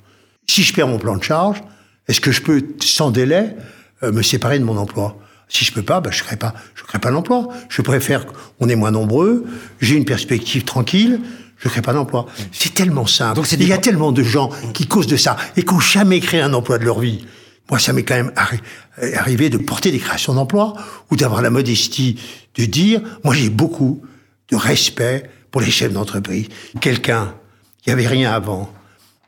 Si 0.49 0.63
je 0.63 0.73
perds 0.73 0.89
mon 0.89 0.99
plan 0.99 1.17
de 1.17 1.23
charge, 1.23 1.63
est-ce 2.09 2.21
que 2.21 2.33
je 2.33 2.43
peux, 2.43 2.65
sans 2.81 3.11
délai, 3.11 3.55
euh, 4.03 4.13
me 4.13 4.23
séparer 4.23 4.59
de 4.59 4.65
mon 4.65 4.77
emploi? 4.77 5.19
Si 5.49 5.65
je 5.65 5.73
peux 5.73 5.83
pas, 5.83 6.01
ben, 6.01 6.11
je 6.11 6.23
crée 6.23 6.37
pas, 6.37 6.55
je 6.75 6.85
crée 6.85 6.99
pas 6.99 7.11
d'emploi. 7.11 7.49
Je 7.69 7.83
préfère 7.83 8.25
qu'on 8.59 8.69
est 8.69 8.77
moins 8.77 8.93
nombreux, 8.93 9.45
j'ai 9.81 9.97
une 9.97 10.05
perspective 10.05 10.65
tranquille, 10.65 11.21
je 11.63 11.69
crée 11.69 11.83
pas 11.83 11.93
d'emploi. 11.93 12.27
C'est 12.53 12.75
tellement 12.75 13.07
simple. 13.07 13.37
Donc 13.37 13.47
c'est 13.47 13.57
Il 13.57 13.69
y 13.69 13.73
a 13.73 13.79
tellement 13.79 14.13
de 14.13 14.23
gens 14.23 14.51
qui 14.75 14.87
causent 14.87 15.07
de 15.07 15.17
ça 15.17 15.37
et 15.57 15.63
qui 15.63 15.73
n'ont 15.75 15.81
jamais 15.81 16.19
créé 16.21 16.41
un 16.41 16.53
emploi 16.55 16.79
de 16.79 16.85
leur 16.85 16.99
vie. 17.01 17.25
Moi, 17.71 17.79
ça 17.79 17.93
m'est 17.93 18.03
quand 18.03 18.17
même 18.17 18.33
arri- 18.35 18.61
euh, 19.03 19.13
arrivé 19.17 19.49
de 19.51 19.59
porter 19.59 19.93
des 19.93 19.99
créations 20.01 20.35
d'emplois 20.35 20.73
ou 21.11 21.17
d'avoir 21.17 21.41
la 21.43 21.51
modestie 21.51 22.19
de 22.57 22.65
dire, 22.65 23.01
moi 23.23 23.33
j'ai 23.35 23.49
beaucoup 23.51 24.03
de 24.51 24.57
respect 24.57 25.31
pour 25.53 25.61
les 25.61 25.71
chefs 25.71 25.93
d'entreprise. 25.93 26.47
Quelqu'un 26.81 27.35
qui 27.83 27.91
avait 27.91 28.09
rien 28.09 28.33
avant, 28.33 28.73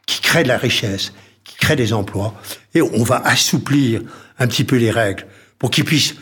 qui 0.07 0.21
crée 0.21 0.42
de 0.42 0.49
la 0.49 0.59
richesse, 0.59 1.12
qui 1.45 1.55
crée 1.57 1.77
des 1.77 1.92
emplois, 1.92 2.35
et 2.75 2.83
on 2.83 3.05
va 3.05 3.18
assouplir 3.25 4.03
un 4.38 4.47
petit 4.49 4.64
peu 4.64 4.77
les 4.77 4.90
règles 4.90 5.27
pour 5.59 5.71
qu'ils 5.71 5.85
puissent 5.85 6.14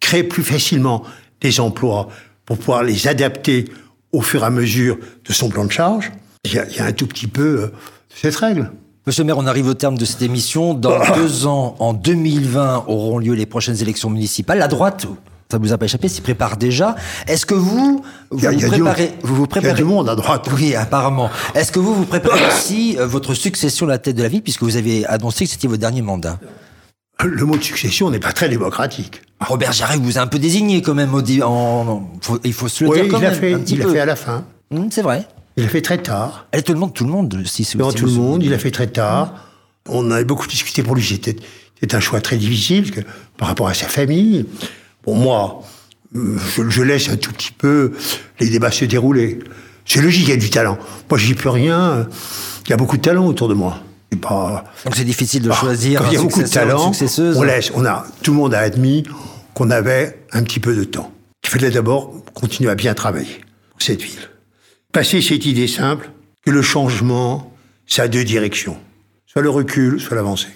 créer 0.00 0.24
plus 0.24 0.42
facilement 0.42 1.04
des 1.40 1.58
emplois, 1.60 2.08
pour 2.44 2.58
pouvoir 2.58 2.82
les 2.82 3.08
adapter 3.08 3.64
au 4.12 4.20
fur 4.20 4.42
et 4.42 4.46
à 4.46 4.50
mesure 4.50 4.98
de 5.26 5.32
son 5.32 5.48
plan 5.48 5.64
de 5.64 5.72
charge. 5.72 6.12
Il 6.44 6.52
y 6.54 6.58
a, 6.58 6.66
il 6.68 6.76
y 6.76 6.80
a 6.80 6.84
un 6.86 6.92
tout 6.92 7.06
petit 7.06 7.26
peu 7.26 7.42
euh, 7.62 7.72
cette 8.14 8.36
règle. 8.36 8.70
Monsieur 9.06 9.22
le 9.22 9.26
maire, 9.26 9.38
on 9.38 9.46
arrive 9.46 9.66
au 9.66 9.74
terme 9.74 9.98
de 9.98 10.04
cette 10.04 10.22
émission. 10.22 10.74
Dans 10.74 10.98
deux 11.14 11.46
ans, 11.46 11.74
en 11.80 11.92
2020, 11.92 12.84
auront 12.86 13.18
lieu 13.18 13.34
les 13.34 13.46
prochaines 13.46 13.80
élections 13.82 14.10
municipales. 14.10 14.58
La 14.58 14.68
droite, 14.68 15.06
ça 15.50 15.58
vous 15.58 15.72
a 15.72 15.78
pas 15.78 15.86
échappé, 15.86 16.08
s'y 16.08 16.20
prépare 16.20 16.56
déjà. 16.56 16.94
Est-ce 17.26 17.44
que 17.44 17.54
vous, 17.54 18.04
vous 18.30 18.46
a- 18.46 18.52
vous 18.52 18.68
préparez, 18.68 19.12
vous 19.22 19.34
vous 19.34 19.40
Il 19.40 19.40
y 19.40 19.44
a 19.44 19.48
préparez 19.48 19.74
du 19.74 19.84
monde 19.84 20.08
à 20.08 20.14
droite. 20.14 20.48
Oui, 20.54 20.74
apparemment. 20.76 21.30
Est-ce 21.54 21.72
que 21.72 21.78
vous 21.80 21.94
vous 21.94 22.04
préparez 22.06 22.40
aussi 22.46 22.96
euh, 22.98 23.06
votre 23.06 23.34
succession 23.34 23.86
à 23.86 23.90
la 23.90 23.98
tête 23.98 24.16
de 24.16 24.22
la 24.22 24.28
ville, 24.28 24.42
puisque 24.42 24.62
vous 24.62 24.76
avez 24.76 25.04
annoncé 25.06 25.44
que 25.46 25.50
c'était 25.50 25.68
votre 25.68 25.80
dernier 25.80 26.02
mandat? 26.02 26.38
Le 27.24 27.44
mot 27.44 27.56
de 27.56 27.62
succession 27.62 28.10
n'est 28.10 28.18
pas 28.18 28.32
très 28.32 28.48
démocratique. 28.48 29.22
Robert 29.40 29.72
Jarret 29.72 29.96
vous 29.98 30.18
a 30.18 30.22
un 30.22 30.26
peu 30.26 30.38
désigné 30.38 30.82
quand 30.82 30.94
même. 30.94 31.14
Au 31.14 31.22
di- 31.22 31.42
en, 31.42 32.10
faut- 32.20 32.38
il 32.44 32.52
faut 32.52 32.68
se 32.68 32.84
le 32.84 32.90
Oui, 32.90 32.96
dire 32.96 33.04
il 33.06 33.10
quand 33.10 33.20
même. 33.20 33.34
fait, 33.34 33.56
petit 33.56 33.74
il 33.74 33.80
l'a 33.80 33.88
fait 33.88 34.00
à 34.00 34.06
la 34.06 34.16
fin. 34.16 34.44
Hum, 34.74 34.88
c'est 34.90 35.02
vrai. 35.02 35.26
Il 35.56 35.64
l'a 35.64 35.68
fait 35.68 35.82
très 35.82 35.98
tard. 35.98 36.46
Elle 36.52 36.62
tout 36.62 36.72
le 36.72 36.78
monde, 36.78 36.94
tout 36.94 37.04
le 37.04 37.10
monde, 37.10 37.42
si, 37.44 37.64
si 37.64 37.76
Devant 37.76 37.92
tout 37.92 38.06
le 38.06 38.12
monde, 38.12 38.42
il 38.42 38.50
l'a 38.50 38.58
fait 38.58 38.70
très 38.70 38.86
tard. 38.86 39.34
On 39.88 40.10
avait 40.10 40.24
beaucoup 40.24 40.46
discuté 40.46 40.82
pour 40.82 40.94
lui. 40.94 41.04
C'était 41.04 41.36
un 41.94 42.00
choix 42.00 42.20
très 42.20 42.36
difficile 42.36 42.82
parce 42.84 42.96
que, 42.96 43.10
par 43.36 43.48
rapport 43.48 43.68
à 43.68 43.74
sa 43.74 43.86
famille. 43.86 44.46
Bon, 45.04 45.14
moi, 45.16 45.62
je, 46.14 46.68
je 46.70 46.82
laisse 46.82 47.08
un 47.08 47.16
tout 47.16 47.32
petit 47.32 47.52
peu 47.52 47.92
les 48.40 48.48
débats 48.48 48.70
se 48.70 48.84
dérouler. 48.84 49.40
C'est 49.84 50.00
logique, 50.00 50.28
il 50.28 50.30
y 50.30 50.32
a 50.32 50.36
du 50.36 50.48
talent. 50.50 50.78
Moi, 51.10 51.18
j'y 51.18 51.34
peux 51.34 51.50
rien. 51.50 52.06
Il 52.66 52.70
y 52.70 52.72
a 52.72 52.76
beaucoup 52.76 52.96
de 52.96 53.02
talent 53.02 53.26
autour 53.26 53.48
de 53.48 53.54
moi. 53.54 53.78
Donc 54.84 54.94
c'est 54.94 55.04
difficile 55.04 55.42
de 55.42 55.50
Ah, 55.50 55.54
choisir 55.54 56.02
il 56.06 56.14
y 56.14 56.16
a 56.16 56.22
beaucoup 56.22 56.42
de 56.42 56.48
talent, 56.48 56.92
on 57.36 57.42
laisse. 57.42 57.72
On 57.74 57.84
a, 57.84 58.04
tout 58.22 58.32
le 58.32 58.36
monde 58.36 58.54
a 58.54 58.60
admis 58.60 59.04
qu'on 59.54 59.70
avait 59.70 60.24
un 60.32 60.42
petit 60.42 60.60
peu 60.60 60.74
de 60.74 60.84
temps. 60.84 61.12
Il 61.44 61.50
fallait 61.50 61.70
d'abord 61.70 62.12
continuer 62.34 62.70
à 62.70 62.74
bien 62.74 62.94
travailler 62.94 63.40
pour 63.70 63.82
cette 63.82 64.00
ville. 64.00 64.28
Passer 64.92 65.20
cette 65.20 65.46
idée 65.46 65.68
simple 65.68 66.10
que 66.44 66.50
le 66.50 66.62
changement, 66.62 67.52
ça 67.86 68.04
a 68.04 68.08
deux 68.08 68.24
directions. 68.24 68.76
Soit 69.26 69.42
le 69.42 69.50
recul, 69.50 70.00
soit 70.00 70.16
l'avancée. 70.16 70.48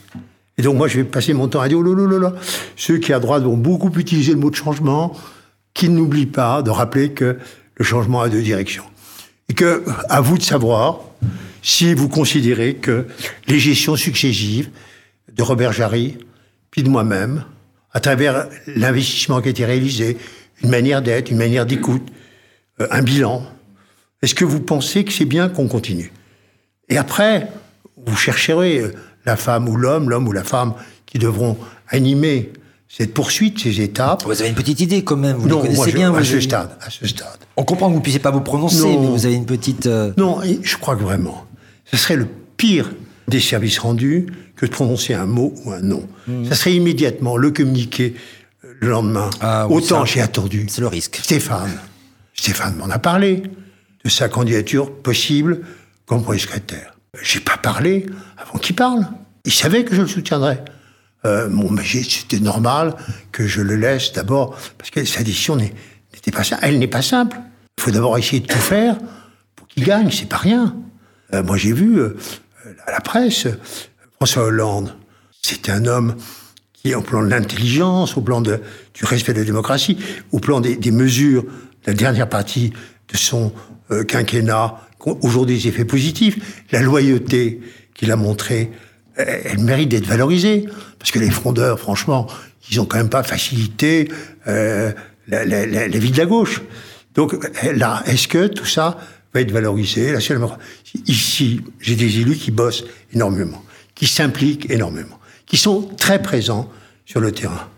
Et 0.58 0.62
donc 0.62 0.76
moi, 0.76 0.88
je 0.88 0.98
vais 0.98 1.04
passer 1.04 1.34
mon 1.34 1.48
temps 1.48 1.60
à 1.60 1.68
dire, 1.68 1.78
oh 1.78 1.82
là 1.82 1.94
là 1.94 2.10
là 2.10 2.18
là, 2.18 2.32
ceux 2.76 2.98
qui 2.98 3.12
à 3.12 3.18
droite 3.20 3.42
vont 3.42 3.56
beaucoup 3.56 3.90
utiliser 3.98 4.32
le 4.32 4.38
mot 4.38 4.50
de 4.50 4.56
changement, 4.56 5.14
qu'ils 5.74 5.94
n'oublient 5.94 6.26
pas 6.26 6.62
de 6.62 6.70
rappeler 6.70 7.12
que 7.12 7.38
le 7.76 7.84
changement 7.84 8.22
a 8.22 8.28
deux 8.28 8.42
directions. 8.42 8.84
Et 9.48 9.54
que, 9.54 9.84
à 10.08 10.20
vous 10.20 10.38
de 10.38 10.42
savoir 10.42 11.00
si 11.62 11.94
vous 11.94 12.08
considérez 12.08 12.74
que 12.74 13.06
les 13.48 13.58
gestions 13.58 13.96
successives 13.96 14.70
de 15.32 15.42
Robert 15.42 15.72
Jarry, 15.72 16.16
puis 16.70 16.82
de 16.82 16.88
moi-même, 16.88 17.44
à 17.92 18.00
travers 18.00 18.48
l'investissement 18.66 19.40
qui 19.40 19.48
a 19.48 19.50
été 19.50 19.64
réalisé, 19.64 20.16
une 20.62 20.70
manière 20.70 21.02
d'être, 21.02 21.30
une 21.30 21.38
manière 21.38 21.66
d'écoute, 21.66 22.06
euh, 22.80 22.86
un 22.90 23.02
bilan, 23.02 23.42
est-ce 24.22 24.34
que 24.34 24.44
vous 24.44 24.60
pensez 24.60 25.04
que 25.04 25.12
c'est 25.12 25.24
bien 25.24 25.48
qu'on 25.48 25.68
continue? 25.68 26.12
Et 26.88 26.96
après, 26.98 27.48
vous 28.06 28.16
chercherez 28.16 28.78
euh, 28.78 28.92
la 29.24 29.36
femme 29.36 29.68
ou 29.68 29.76
l'homme, 29.76 30.08
l'homme 30.10 30.28
ou 30.28 30.32
la 30.32 30.44
femme 30.44 30.74
qui 31.06 31.18
devront 31.18 31.56
animer 31.88 32.52
cette 32.88 33.12
poursuite, 33.14 33.58
ces 33.60 33.80
étapes. 33.80 34.22
Vous 34.24 34.40
avez 34.40 34.48
une 34.50 34.54
petite 34.54 34.80
idée 34.80 35.02
quand 35.02 35.16
même, 35.16 35.36
vous 35.36 35.48
non, 35.48 35.56
les 35.56 35.62
connaissez 35.62 35.76
moi, 35.76 35.88
je- 35.88 35.94
bien. 35.96 36.08
à 36.14 36.18
vous 36.18 36.24
ce 36.24 36.32
avez- 36.32 36.40
stade, 36.42 36.70
à 36.80 36.90
ce 36.90 37.06
stade. 37.06 37.38
On 37.56 37.64
comprend 37.64 37.86
que 37.88 37.92
vous 37.92 37.98
ne 37.98 38.02
puissiez 38.02 38.20
pas 38.20 38.30
vous 38.30 38.42
prononcer, 38.42 38.82
Non. 38.82 39.00
mais 39.02 39.08
vous 39.08 39.26
avez 39.26 39.34
une 39.34 39.46
petite... 39.46 39.86
euh, 39.86 40.12
Non, 40.18 40.40
je 40.62 40.76
crois 40.76 40.94
que 40.96 41.02
vraiment, 41.02 41.45
ce 41.86 41.96
serait 41.96 42.16
le 42.16 42.26
pire 42.56 42.90
des 43.28 43.40
services 43.40 43.78
rendus 43.78 44.26
que 44.56 44.66
de 44.66 44.70
prononcer 44.70 45.14
un 45.14 45.26
mot 45.26 45.54
ou 45.64 45.72
un 45.72 45.80
nom. 45.80 46.06
Ça 46.48 46.54
serait 46.54 46.74
immédiatement 46.74 47.36
le 47.36 47.50
communiquer 47.50 48.14
euh, 48.64 48.72
le 48.80 48.88
lendemain. 48.90 49.30
Ah 49.40 49.66
oui, 49.68 49.76
Autant 49.76 50.04
j'ai 50.04 50.20
attendu. 50.20 50.66
C'est 50.68 50.80
le 50.80 50.86
risque. 50.88 51.20
Stéphane. 51.22 51.78
Stéphane 52.34 52.76
m'en 52.76 52.88
a 52.90 52.98
parlé 52.98 53.42
de 54.04 54.08
sa 54.10 54.28
candidature 54.28 54.92
possible 54.92 55.60
comme 56.06 56.22
premier 56.22 56.38
secrétaire. 56.38 56.96
J'ai 57.22 57.40
pas 57.40 57.56
parlé 57.56 58.06
avant 58.38 58.58
qu'il 58.58 58.76
parle. 58.76 59.06
Il 59.44 59.52
savait 59.52 59.84
que 59.84 59.94
je 59.94 60.02
le 60.02 60.08
soutiendrais. 60.08 60.62
Euh, 61.24 61.48
bon, 61.48 61.70
mais 61.70 61.82
j'ai- 61.84 62.02
c'était 62.02 62.38
normal 62.40 62.94
que 63.32 63.46
je 63.46 63.60
le 63.62 63.74
laisse 63.76 64.12
d'abord 64.12 64.56
parce 64.78 64.90
que 64.90 65.04
sa 65.04 65.22
décision 65.22 65.56
n'est- 65.56 65.74
n'était 66.14 66.30
pas 66.30 66.44
simple. 66.44 66.62
Elle 66.64 66.78
n'est 66.78 66.86
pas 66.88 67.02
simple. 67.02 67.36
Il 67.78 67.82
faut 67.82 67.90
d'abord 67.90 68.16
essayer 68.18 68.40
de 68.40 68.46
tout 68.46 68.58
faire 68.58 68.96
pour 69.56 69.66
qu'il 69.66 69.84
gagne. 69.84 70.10
C'est 70.10 70.28
pas 70.28 70.36
rien. 70.36 70.74
Euh, 71.34 71.42
moi, 71.42 71.56
j'ai 71.56 71.72
vu 71.72 71.98
euh, 71.98 72.16
à 72.86 72.92
la 72.92 73.00
presse 73.00 73.46
François 74.16 74.44
Hollande. 74.44 74.94
C'était 75.42 75.72
un 75.72 75.86
homme 75.86 76.14
qui, 76.72 76.94
au 76.94 77.00
plan 77.02 77.22
de 77.22 77.28
l'intelligence, 77.28 78.16
au 78.16 78.20
plan 78.20 78.40
de, 78.40 78.60
du 78.94 79.04
respect 79.04 79.32
de 79.32 79.38
la 79.40 79.44
démocratie, 79.44 79.98
au 80.32 80.38
plan 80.38 80.60
des, 80.60 80.90
mesures 80.90 81.44
la 81.86 81.94
dernière 81.94 82.28
partie 82.28 82.72
de 83.12 83.16
son 83.16 83.52
euh, 83.90 84.04
quinquennat, 84.04 84.80
aujourd'hui 85.22 85.56
des 85.56 85.68
effets 85.68 85.84
positifs, 85.84 86.64
la 86.72 86.80
loyauté 86.82 87.60
qu'il 87.94 88.10
a 88.10 88.16
montrée, 88.16 88.72
elle, 89.14 89.58
mérite 89.60 89.88
d'être 89.88 90.06
valorisée. 90.06 90.66
Parce 90.98 91.10
que 91.10 91.18
les 91.18 91.30
frondeurs, 91.30 91.78
franchement, 91.78 92.26
ils 92.70 92.80
ont 92.80 92.84
quand 92.86 92.98
même 92.98 93.08
pas 93.08 93.22
facilité 93.22 94.08
euh, 94.48 94.92
la, 95.28 95.44
la- 95.44 95.66
la- 95.66 95.86
vie 95.98 96.10
de 96.10 96.18
la 96.18 96.26
gauche. 96.26 96.62
Donc 97.14 97.36
là, 97.74 98.02
est-ce 98.06 98.26
que 98.28 98.46
tout 98.48 98.66
ça 98.66 98.98
va 99.36 99.42
être 99.42 99.52
valorisé 99.52 100.12
La 100.12 100.20
seule- 100.20 100.40
Ici, 101.06 101.60
j'ai 101.80 101.94
des 101.94 102.20
élus 102.20 102.36
qui 102.36 102.50
bossent 102.50 102.84
énormément, 103.12 103.62
qui 103.94 104.06
s'impliquent 104.06 104.70
énormément, 104.70 105.18
qui 105.46 105.56
sont 105.56 105.82
très 105.96 106.20
présents 106.22 106.68
sur 107.04 107.20
le 107.20 107.32
terrain, 107.32 107.68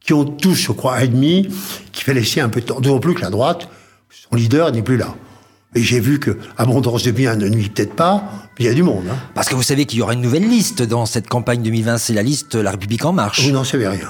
qui 0.00 0.12
ont 0.14 0.24
tous, 0.24 0.54
je 0.54 0.72
crois, 0.72 0.94
admis 0.96 1.48
qu'il 1.92 2.04
fallait 2.04 2.20
laisser 2.20 2.40
un 2.40 2.48
peu 2.48 2.60
de 2.60 2.66
temps. 2.66 2.80
D'autant 2.80 2.98
plus 3.00 3.14
que 3.14 3.20
la 3.20 3.30
droite, 3.30 3.68
son 4.10 4.36
leader 4.36 4.72
n'est 4.72 4.82
plus 4.82 4.96
là. 4.96 5.14
Et 5.74 5.82
j'ai 5.82 6.00
vu 6.00 6.18
que 6.18 6.36
abondance 6.58 7.02
de 7.02 7.10
biens 7.12 7.36
ne 7.36 7.48
nuit 7.48 7.68
peut-être 7.70 7.94
pas, 7.94 8.24
mais 8.58 8.64
il 8.64 8.68
y 8.68 8.70
a 8.70 8.74
du 8.74 8.82
monde. 8.82 9.04
Hein. 9.10 9.16
Parce 9.34 9.48
que 9.48 9.54
vous 9.54 9.62
savez 9.62 9.86
qu'il 9.86 9.98
y 9.98 10.02
aura 10.02 10.12
une 10.14 10.20
nouvelle 10.20 10.48
liste 10.48 10.82
dans 10.82 11.06
cette 11.06 11.28
campagne 11.28 11.62
2020, 11.62 11.96
c'est 11.98 12.12
la 12.12 12.22
liste 12.22 12.54
La 12.56 12.72
République 12.72 13.04
En 13.04 13.12
Marche. 13.12 13.42
Vous 13.42 13.52
n'en 13.52 13.64
savez 13.64 13.88
rien. 13.88 14.08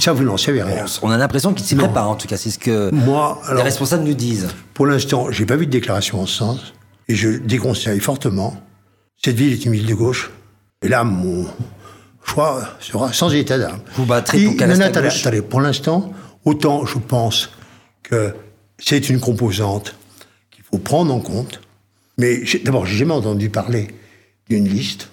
Ça, 0.00 0.12
vous 0.12 0.24
n'en 0.24 0.36
savez 0.36 0.62
rien. 0.62 0.86
On 1.02 1.10
a 1.10 1.16
l'impression 1.18 1.52
qu'il 1.52 1.64
s'y 1.66 1.74
Non. 1.76 1.84
prépare, 1.84 2.08
en 2.08 2.14
tout 2.16 2.26
cas, 2.26 2.36
c'est 2.36 2.50
ce 2.50 2.58
que 2.58 2.90
Moi, 2.92 3.40
les 3.54 3.62
responsables 3.62 4.04
nous 4.04 4.14
disent. 4.14 4.48
pour 4.74 4.86
l'instant, 4.86 5.30
j'ai 5.30 5.46
pas 5.46 5.56
vu 5.56 5.66
de 5.66 5.70
déclaration 5.70 6.20
en 6.20 6.26
ce 6.26 6.36
sens, 6.36 6.72
et 7.08 7.14
je 7.14 7.28
déconseille 7.28 8.00
fortement. 8.00 8.60
Cette 9.22 9.36
ville 9.36 9.52
est 9.52 9.64
une 9.66 9.72
ville 9.72 9.86
de 9.86 9.94
gauche, 9.94 10.30
et 10.82 10.88
là, 10.88 11.04
mon 11.04 11.46
choix 12.24 12.62
sera 12.80 13.12
sans 13.12 13.32
état 13.34 13.58
d'âme. 13.58 13.80
Vous 13.94 14.06
battrez 14.06 14.44
pour 14.44 14.56
qu'elle 14.56 14.82
attendez, 14.82 15.42
pour 15.42 15.60
l'instant, 15.60 16.12
autant 16.44 16.86
je 16.86 16.98
pense 16.98 17.50
que 18.02 18.34
c'est 18.78 19.10
une 19.10 19.20
composante 19.20 19.94
qu'il 20.50 20.64
faut 20.64 20.78
prendre 20.78 21.12
en 21.12 21.20
compte, 21.20 21.60
mais 22.16 22.42
d'abord, 22.64 22.86
j'ai 22.86 22.96
jamais 22.96 23.12
entendu 23.14 23.50
parler 23.50 23.88
d'une 24.48 24.66
liste. 24.66 25.10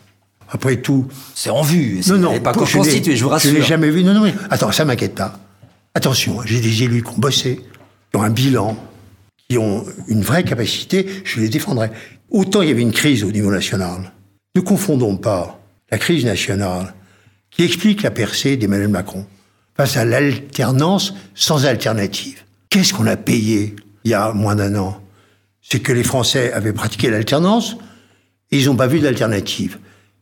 Après 0.49 0.77
tout, 0.77 1.07
C'est 1.35 1.49
en 1.49 1.61
vue, 1.61 2.01
non, 2.07 2.17
non, 2.17 2.39
pas 2.39 2.53
constitué, 2.53 3.15
je 3.15 3.23
vous 3.23 3.29
rassure. 3.29 3.51
Je 3.51 3.57
n'ai 3.57 3.63
jamais 3.63 3.89
vu. 3.89 4.03
Non, 4.03 4.13
non, 4.13 4.21
mais 4.21 4.33
attends, 4.49 4.71
ça 4.71 4.85
m'inquiète 4.85 5.15
pas. 5.15 5.39
Attention, 5.93 6.39
hein, 6.39 6.43
j'ai 6.45 6.61
des 6.61 6.83
élus 6.83 7.03
qui 7.03 7.09
ont 7.09 7.17
bossé, 7.17 7.61
qui 8.11 8.17
ont 8.17 8.23
un 8.23 8.29
bilan, 8.29 8.77
qui 9.49 9.57
ont 9.57 9.85
une 10.07 10.21
vraie 10.21 10.43
capacité, 10.43 11.05
je 11.25 11.39
les 11.39 11.49
défendrai. 11.49 11.89
Autant 12.29 12.61
il 12.61 12.69
y 12.69 12.71
avait 12.71 12.81
une 12.81 12.91
crise 12.91 13.23
au 13.23 13.31
niveau 13.31 13.51
national. 13.51 14.11
Ne 14.55 14.61
confondons 14.61 15.17
pas 15.17 15.59
la 15.91 15.97
crise 15.97 16.25
nationale 16.25 16.93
qui 17.51 17.63
explique 17.63 18.03
la 18.03 18.11
percée 18.11 18.57
d'Emmanuel 18.57 18.89
Macron 18.89 19.25
face 19.75 19.97
à 19.97 20.05
l'alternance 20.05 21.13
sans 21.35 21.65
alternative. 21.65 22.43
Qu'est-ce 22.69 22.93
qu'on 22.93 23.07
a 23.07 23.17
payé 23.17 23.75
il 24.03 24.11
y 24.11 24.13
a 24.13 24.33
moins 24.33 24.55
d'un 24.55 24.75
an? 24.75 25.01
C'est 25.61 25.79
que 25.79 25.93
les 25.93 26.03
Français 26.03 26.51
avaient 26.53 26.73
pratiqué 26.73 27.09
l'alternance 27.09 27.77
et 28.51 28.59
ils 28.59 28.65
n'ont 28.65 28.75
pas 28.75 28.87
vu 28.87 28.99
d'alternative. 28.99 29.77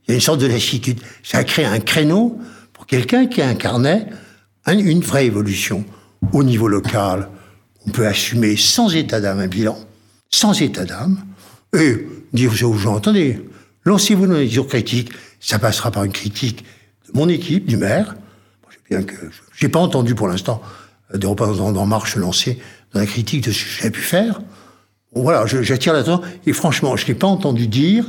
Il 0.07 0.11
y 0.11 0.13
a 0.13 0.15
une 0.15 0.21
sorte 0.21 0.39
de 0.39 0.47
lassitude. 0.47 0.99
Ça 1.23 1.39
a 1.39 1.43
créé 1.43 1.65
un 1.65 1.79
créneau 1.79 2.39
pour 2.73 2.85
quelqu'un 2.85 3.25
qui 3.27 3.41
incarnait 3.41 4.07
un- 4.65 4.77
une 4.77 5.01
vraie 5.01 5.25
évolution. 5.25 5.83
Au 6.33 6.43
niveau 6.43 6.67
local, 6.67 7.29
on 7.87 7.91
peut 7.91 8.05
assumer 8.07 8.55
sans 8.57 8.93
état 8.95 9.19
d'âme 9.21 9.39
un 9.39 9.47
bilan, 9.47 9.77
sans 10.29 10.59
état 10.61 10.85
d'âme, 10.85 11.23
et 11.77 12.05
dire 12.33 12.51
aux 12.63 12.73
gens, 12.73 12.97
attendez, 12.97 13.41
lancez-vous 13.83 14.27
dans 14.27 14.33
les 14.35 14.47
discours 14.47 14.67
critiques, 14.67 15.11
ça 15.39 15.59
passera 15.59 15.91
par 15.91 16.03
une 16.03 16.11
critique 16.11 16.63
de 17.07 17.17
mon 17.19 17.29
équipe, 17.29 17.65
du 17.65 17.77
maire. 17.77 18.15
Bien 18.89 19.01
que 19.01 19.15
j'ai 19.57 19.67
pas 19.69 19.79
entendu 19.79 20.13
pour 20.13 20.27
l'instant 20.27 20.61
euh, 21.13 21.17
des 21.17 21.25
représentants 21.25 21.71
d'En 21.71 21.87
Marche 21.87 22.15
lancer 22.17 22.59
dans 22.93 22.99
la 22.99 23.07
critique 23.07 23.43
de 23.43 23.51
ce 23.51 23.63
que 23.63 23.69
j'ai 23.83 23.89
pu 23.91 24.01
faire. 24.01 24.41
Voilà, 25.13 25.45
j'attire 25.47 25.93
l'attention, 25.93 26.21
et 26.45 26.53
franchement, 26.53 26.95
je 26.95 27.07
n'ai 27.07 27.15
pas 27.15 27.25
entendu 27.27 27.67
dire 27.67 28.05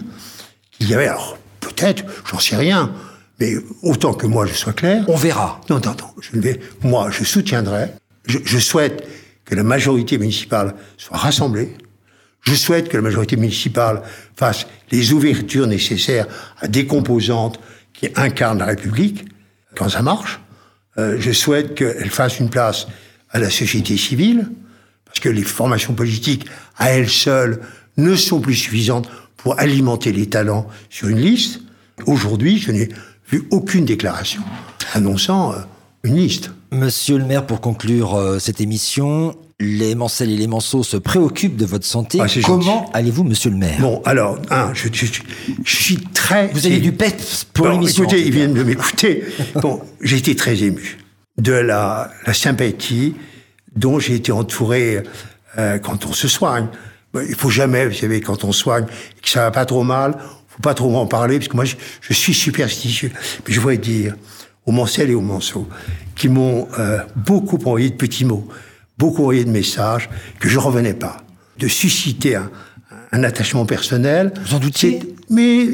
qu'il 0.72 0.88
y 0.90 0.94
avait, 0.94 1.06
alors 1.06 1.38
peut-être, 1.76 2.04
j'en 2.30 2.38
sais 2.38 2.56
rien, 2.56 2.92
mais 3.38 3.54
autant 3.82 4.14
que 4.14 4.26
moi 4.26 4.46
je 4.46 4.54
sois 4.54 4.72
clair. 4.72 5.04
On 5.08 5.16
verra. 5.16 5.60
Non, 5.70 5.76
non, 5.76 5.92
non, 5.92 6.08
je 6.20 6.38
vais, 6.38 6.58
moi 6.82 7.10
je 7.10 7.22
soutiendrai, 7.24 7.90
je, 8.26 8.38
je 8.44 8.58
souhaite 8.58 9.06
que 9.44 9.54
la 9.54 9.62
majorité 9.62 10.18
municipale 10.18 10.74
soit 10.96 11.16
rassemblée, 11.18 11.76
je 12.42 12.54
souhaite 12.54 12.88
que 12.88 12.96
la 12.96 13.02
majorité 13.02 13.36
municipale 13.36 14.02
fasse 14.36 14.66
les 14.90 15.12
ouvertures 15.12 15.66
nécessaires 15.66 16.26
à 16.60 16.68
des 16.68 16.86
composantes 16.86 17.58
qui 17.92 18.08
incarnent 18.14 18.58
la 18.58 18.66
République, 18.66 19.24
quand 19.74 19.88
ça 19.88 20.02
marche. 20.02 20.40
Euh, 20.98 21.16
je 21.18 21.32
souhaite 21.32 21.74
qu'elle 21.74 22.10
fasse 22.10 22.38
une 22.38 22.48
place 22.48 22.86
à 23.30 23.38
la 23.38 23.50
société 23.50 23.96
civile, 23.96 24.48
parce 25.04 25.18
que 25.18 25.28
les 25.28 25.42
formations 25.42 25.94
politiques, 25.94 26.46
à 26.76 26.90
elles 26.90 27.10
seules, 27.10 27.60
ne 27.96 28.14
sont 28.14 28.40
plus 28.40 28.54
suffisantes 28.54 29.08
pour 29.36 29.58
alimenter 29.58 30.12
les 30.12 30.28
talents 30.28 30.68
sur 30.88 31.08
une 31.08 31.18
liste. 31.18 31.60
Aujourd'hui, 32.04 32.58
je 32.58 32.72
n'ai 32.72 32.88
vu 33.30 33.46
aucune 33.50 33.84
déclaration 33.84 34.42
annonçant 34.92 35.52
euh, 35.52 35.56
une 36.04 36.16
liste. 36.16 36.50
Monsieur 36.70 37.16
le 37.18 37.24
maire, 37.24 37.46
pour 37.46 37.60
conclure 37.60 38.14
euh, 38.14 38.38
cette 38.38 38.60
émission, 38.60 39.34
les 39.58 39.94
Mancel 39.94 40.30
et 40.30 40.36
les 40.36 40.46
Manceaux 40.46 40.82
se 40.82 40.96
préoccupent 40.98 41.56
de 41.56 41.64
votre 41.64 41.86
santé. 41.86 42.18
Ah, 42.20 42.26
Comment 42.44 42.90
allez-vous, 42.92 43.24
monsieur 43.24 43.50
le 43.50 43.56
maire? 43.56 43.80
Bon, 43.80 44.02
alors, 44.04 44.38
un, 44.50 44.74
je, 44.74 44.88
je- 44.92 45.06
je- 45.06 45.22
je 45.64 45.76
suis 45.76 45.96
très... 45.96 46.48
Vous 46.48 46.66
avez 46.66 46.78
du 46.80 46.92
peps 46.92 47.44
pour 47.52 47.66
Bon, 47.66 47.72
l'émission. 47.72 48.04
Écoutez, 48.04 48.26
ils 48.26 48.32
viennent 48.32 48.54
de 48.54 48.62
m'écouter. 48.62 49.24
Bon, 49.54 49.80
j'ai 50.02 50.18
été 50.18 50.36
très 50.36 50.62
ému 50.62 50.98
de 51.38 51.52
la, 51.52 52.10
la 52.26 52.34
sympathie 52.34 53.14
dont 53.74 53.98
j'ai 53.98 54.14
été 54.14 54.32
entouré 54.32 55.02
euh, 55.58 55.78
quand 55.78 56.04
on 56.06 56.12
se 56.12 56.28
soigne. 56.28 56.66
Il 57.28 57.34
faut 57.34 57.50
jamais, 57.50 57.86
vous 57.86 57.94
savez, 57.94 58.20
quand 58.20 58.44
on 58.44 58.52
soigne 58.52 58.84
et 59.16 59.20
que 59.22 59.28
ça 59.30 59.40
va 59.40 59.50
pas 59.50 59.64
trop 59.64 59.84
mal, 59.84 60.18
faut 60.56 60.62
pas 60.62 60.74
trop 60.74 60.94
en 60.96 61.06
parler 61.06 61.38
parce 61.38 61.48
que 61.48 61.56
moi, 61.56 61.64
je, 61.64 61.76
je 62.00 62.12
suis 62.14 62.34
superstitieux. 62.34 63.10
Mais 63.46 63.52
je 63.54 63.60
voudrais 63.60 63.78
dire 63.78 64.14
aux 64.64 64.72
Mancel 64.72 65.10
et 65.10 65.14
aux 65.14 65.20
Manceau 65.20 65.68
qui 66.14 66.28
m'ont 66.28 66.66
euh, 66.78 66.98
beaucoup 67.14 67.56
envoyé 67.58 67.90
de 67.90 67.94
petits 67.94 68.24
mots, 68.24 68.48
beaucoup 68.98 69.22
envoyé 69.22 69.44
de 69.44 69.50
messages 69.50 70.08
que 70.40 70.48
je 70.48 70.58
revenais 70.58 70.94
pas, 70.94 71.18
de 71.58 71.68
susciter 71.68 72.36
un, 72.36 72.50
un 73.12 73.22
attachement 73.22 73.66
personnel. 73.66 74.32
Vous 74.46 74.54
en 74.54 74.58
doutiez 74.58 75.00
Mais 75.30 75.68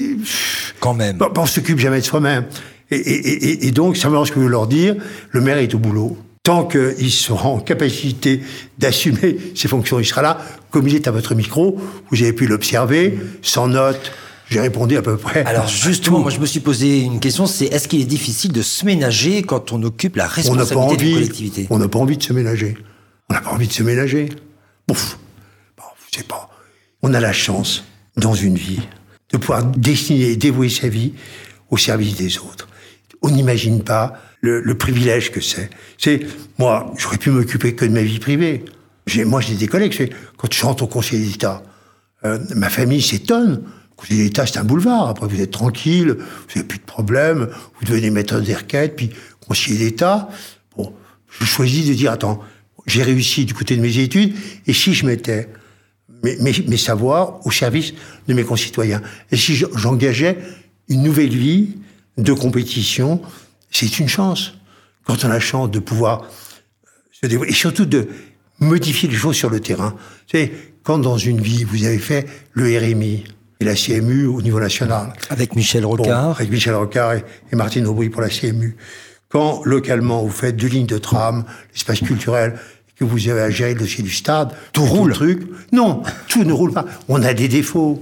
Quand 0.80 0.94
même. 0.94 1.16
Bon, 1.16 1.28
on 1.36 1.46
s'occupe 1.46 1.78
jamais 1.78 2.00
de 2.00 2.04
soi-même. 2.04 2.44
Et, 2.90 2.96
et- 2.96 3.44
et- 3.50 3.66
et 3.68 3.70
donc, 3.70 3.96
simplement 3.96 4.24
ce 4.24 4.32
que 4.32 4.40
je 4.40 4.44
veux 4.44 4.50
leur 4.50 4.66
dire, 4.66 4.96
le 5.30 5.40
maire 5.40 5.58
est 5.58 5.74
au 5.74 5.78
boulot. 5.78 6.18
Tant 6.42 6.64
qu'il 6.66 7.10
sera 7.12 7.48
en 7.48 7.60
capacité 7.60 8.42
d'assumer 8.76 9.38
ses 9.54 9.68
fonctions, 9.68 10.00
il 10.00 10.04
sera 10.04 10.22
là. 10.22 10.38
Comme 10.70 10.88
il 10.88 10.94
est 10.96 11.06
à 11.06 11.12
votre 11.12 11.34
micro, 11.36 11.80
vous 12.10 12.22
avez 12.22 12.32
pu 12.32 12.46
l'observer, 12.48 13.16
sans 13.42 13.68
note. 13.68 14.12
J'ai 14.52 14.60
répondu 14.60 14.96
à 14.98 15.02
peu 15.02 15.16
près. 15.16 15.44
Alors 15.44 15.66
justement, 15.86 16.20
moi 16.20 16.30
je 16.30 16.38
me 16.38 16.44
suis 16.46 16.60
posé 16.60 17.00
une 17.00 17.20
question, 17.20 17.46
c'est 17.46 17.64
est-ce 17.66 17.88
qu'il 17.88 18.00
est 18.02 18.04
difficile 18.04 18.52
de 18.52 18.60
se 18.62 18.84
ménager 18.84 19.42
quand 19.42 19.72
on 19.72 19.82
occupe 19.82 20.16
la 20.16 20.26
on 20.26 20.28
responsabilité 20.28 20.96
d'une 20.96 21.06
envie. 21.08 21.14
collectivité 21.14 21.66
On 21.70 21.78
n'a 21.78 21.88
pas 21.88 21.98
envie 21.98 22.18
de 22.18 22.22
se 22.22 22.32
ménager. 22.34 22.76
On 23.30 23.34
n'a 23.34 23.40
pas 23.40 23.50
envie 23.50 23.66
de 23.66 23.72
se 23.72 23.82
ménager. 23.82 24.28
Ouf. 24.90 25.18
Bon, 25.78 25.84
je 26.12 26.18
sais 26.18 26.24
pas. 26.24 26.50
On 27.02 27.14
a 27.14 27.20
la 27.20 27.32
chance, 27.32 27.84
dans 28.18 28.34
une 28.34 28.56
vie, 28.56 28.80
de 29.32 29.38
pouvoir 29.38 29.64
destiner 29.64 30.26
et 30.32 30.36
dévouer 30.36 30.68
sa 30.68 30.88
vie 30.88 31.14
au 31.70 31.78
service 31.78 32.16
des 32.16 32.36
autres. 32.38 32.68
On 33.22 33.30
n'imagine 33.30 33.82
pas 33.82 34.20
le, 34.42 34.60
le 34.60 34.74
privilège 34.76 35.30
que 35.32 35.40
c'est. 35.40 35.70
C'est, 35.96 36.20
moi, 36.58 36.92
j'aurais 36.98 37.16
pu 37.16 37.30
m'occuper 37.30 37.74
que 37.74 37.86
de 37.86 37.90
ma 37.90 38.02
vie 38.02 38.18
privée. 38.18 38.64
J'ai, 39.06 39.24
moi, 39.24 39.40
j'ai 39.40 39.54
des 39.54 39.66
collègues, 39.68 39.94
c'est- 39.96 40.10
quand 40.36 40.52
je 40.52 40.62
rentre 40.62 40.82
au 40.82 40.86
Conseil 40.88 41.26
d'État, 41.26 41.62
euh, 42.24 42.38
ma 42.54 42.68
famille 42.68 43.00
s'étonne. 43.00 43.62
Le 44.02 44.08
Conseil 44.08 44.24
d'État, 44.24 44.46
c'est 44.46 44.58
un 44.58 44.64
boulevard. 44.64 45.08
Après, 45.08 45.26
vous 45.26 45.40
êtes 45.40 45.50
tranquille, 45.52 46.16
vous 46.18 46.54
n'avez 46.56 46.66
plus 46.66 46.78
de 46.78 46.84
problème, 46.84 47.48
vous 47.78 47.84
devenez 47.86 48.10
maître 48.10 48.40
des 48.40 48.54
requêtes, 48.54 48.96
puis 48.96 49.10
conseiller 49.46 49.78
d'État. 49.78 50.28
Bon, 50.76 50.92
je 51.28 51.44
choisis 51.44 51.86
de 51.86 51.94
dire, 51.94 52.10
attends, 52.12 52.40
j'ai 52.86 53.02
réussi 53.02 53.44
du 53.44 53.54
côté 53.54 53.76
de 53.76 53.80
mes 53.82 53.98
études, 53.98 54.34
et 54.66 54.72
si 54.72 54.92
je 54.94 55.06
mettais 55.06 55.48
mes, 56.24 56.76
savoirs 56.76 57.44
au 57.46 57.50
service 57.50 57.94
de 58.28 58.34
mes 58.34 58.44
concitoyens, 58.44 59.02
et 59.30 59.36
si 59.36 59.54
je- 59.54 59.66
j'engageais 59.76 60.38
une 60.88 61.02
nouvelle 61.02 61.36
vie 61.36 61.76
de 62.18 62.32
compétition, 62.32 63.20
c'est 63.70 63.98
une 63.98 64.08
chance. 64.08 64.54
Quand 65.04 65.24
on 65.24 65.28
a 65.28 65.34
la 65.34 65.40
chance 65.40 65.70
de 65.70 65.78
pouvoir 65.78 66.26
se 67.12 67.26
développer, 67.26 67.50
et 67.50 67.54
surtout 67.54 67.86
de 67.86 68.08
modifier 68.60 69.08
les 69.08 69.16
choses 69.16 69.36
sur 69.36 69.50
le 69.50 69.60
terrain. 69.60 69.90
Vous 69.90 70.30
savez, 70.38 70.52
quand 70.82 70.98
dans 70.98 71.18
une 71.18 71.40
vie, 71.40 71.64
vous 71.64 71.84
avez 71.84 71.98
fait 71.98 72.26
le 72.52 72.66
RMI 72.78 73.24
et 73.62 73.64
la 73.64 73.74
CMU 73.74 74.26
au 74.26 74.42
niveau 74.42 74.60
national, 74.60 75.12
Avec 75.30 75.54
Michel 75.56 75.82
Bon, 75.82 75.90
Rocard. 75.90 76.36
avec 76.36 76.50
Michel 76.50 76.74
Rocard 76.74 77.14
et, 77.14 77.24
et 77.52 77.56
Martine 77.56 77.86
Aubry 77.86 78.08
pour 78.10 78.20
la 78.20 78.28
CMU. 78.28 78.76
Quand, 79.28 79.62
localement, 79.64 80.22
vous 80.22 80.30
faites 80.30 80.56
deux 80.56 80.66
lignes 80.68 80.86
de 80.86 80.98
tram, 80.98 81.44
l'espace 81.72 82.00
culturel, 82.00 82.58
que 82.96 83.04
vous 83.04 83.28
avez 83.28 83.40
à 83.40 83.50
gérer 83.50 83.72
le 83.74 83.80
dossier 83.80 84.02
du 84.04 84.10
stade, 84.12 84.52
tout 84.72 84.84
roule. 84.84 85.08
Le 85.10 85.14
truc. 85.14 85.42
Non, 85.72 86.02
tout 86.28 86.44
ne 86.44 86.52
roule 86.52 86.72
pas. 86.72 86.84
On 87.08 87.22
a 87.22 87.32
des 87.32 87.48
défauts. 87.48 88.00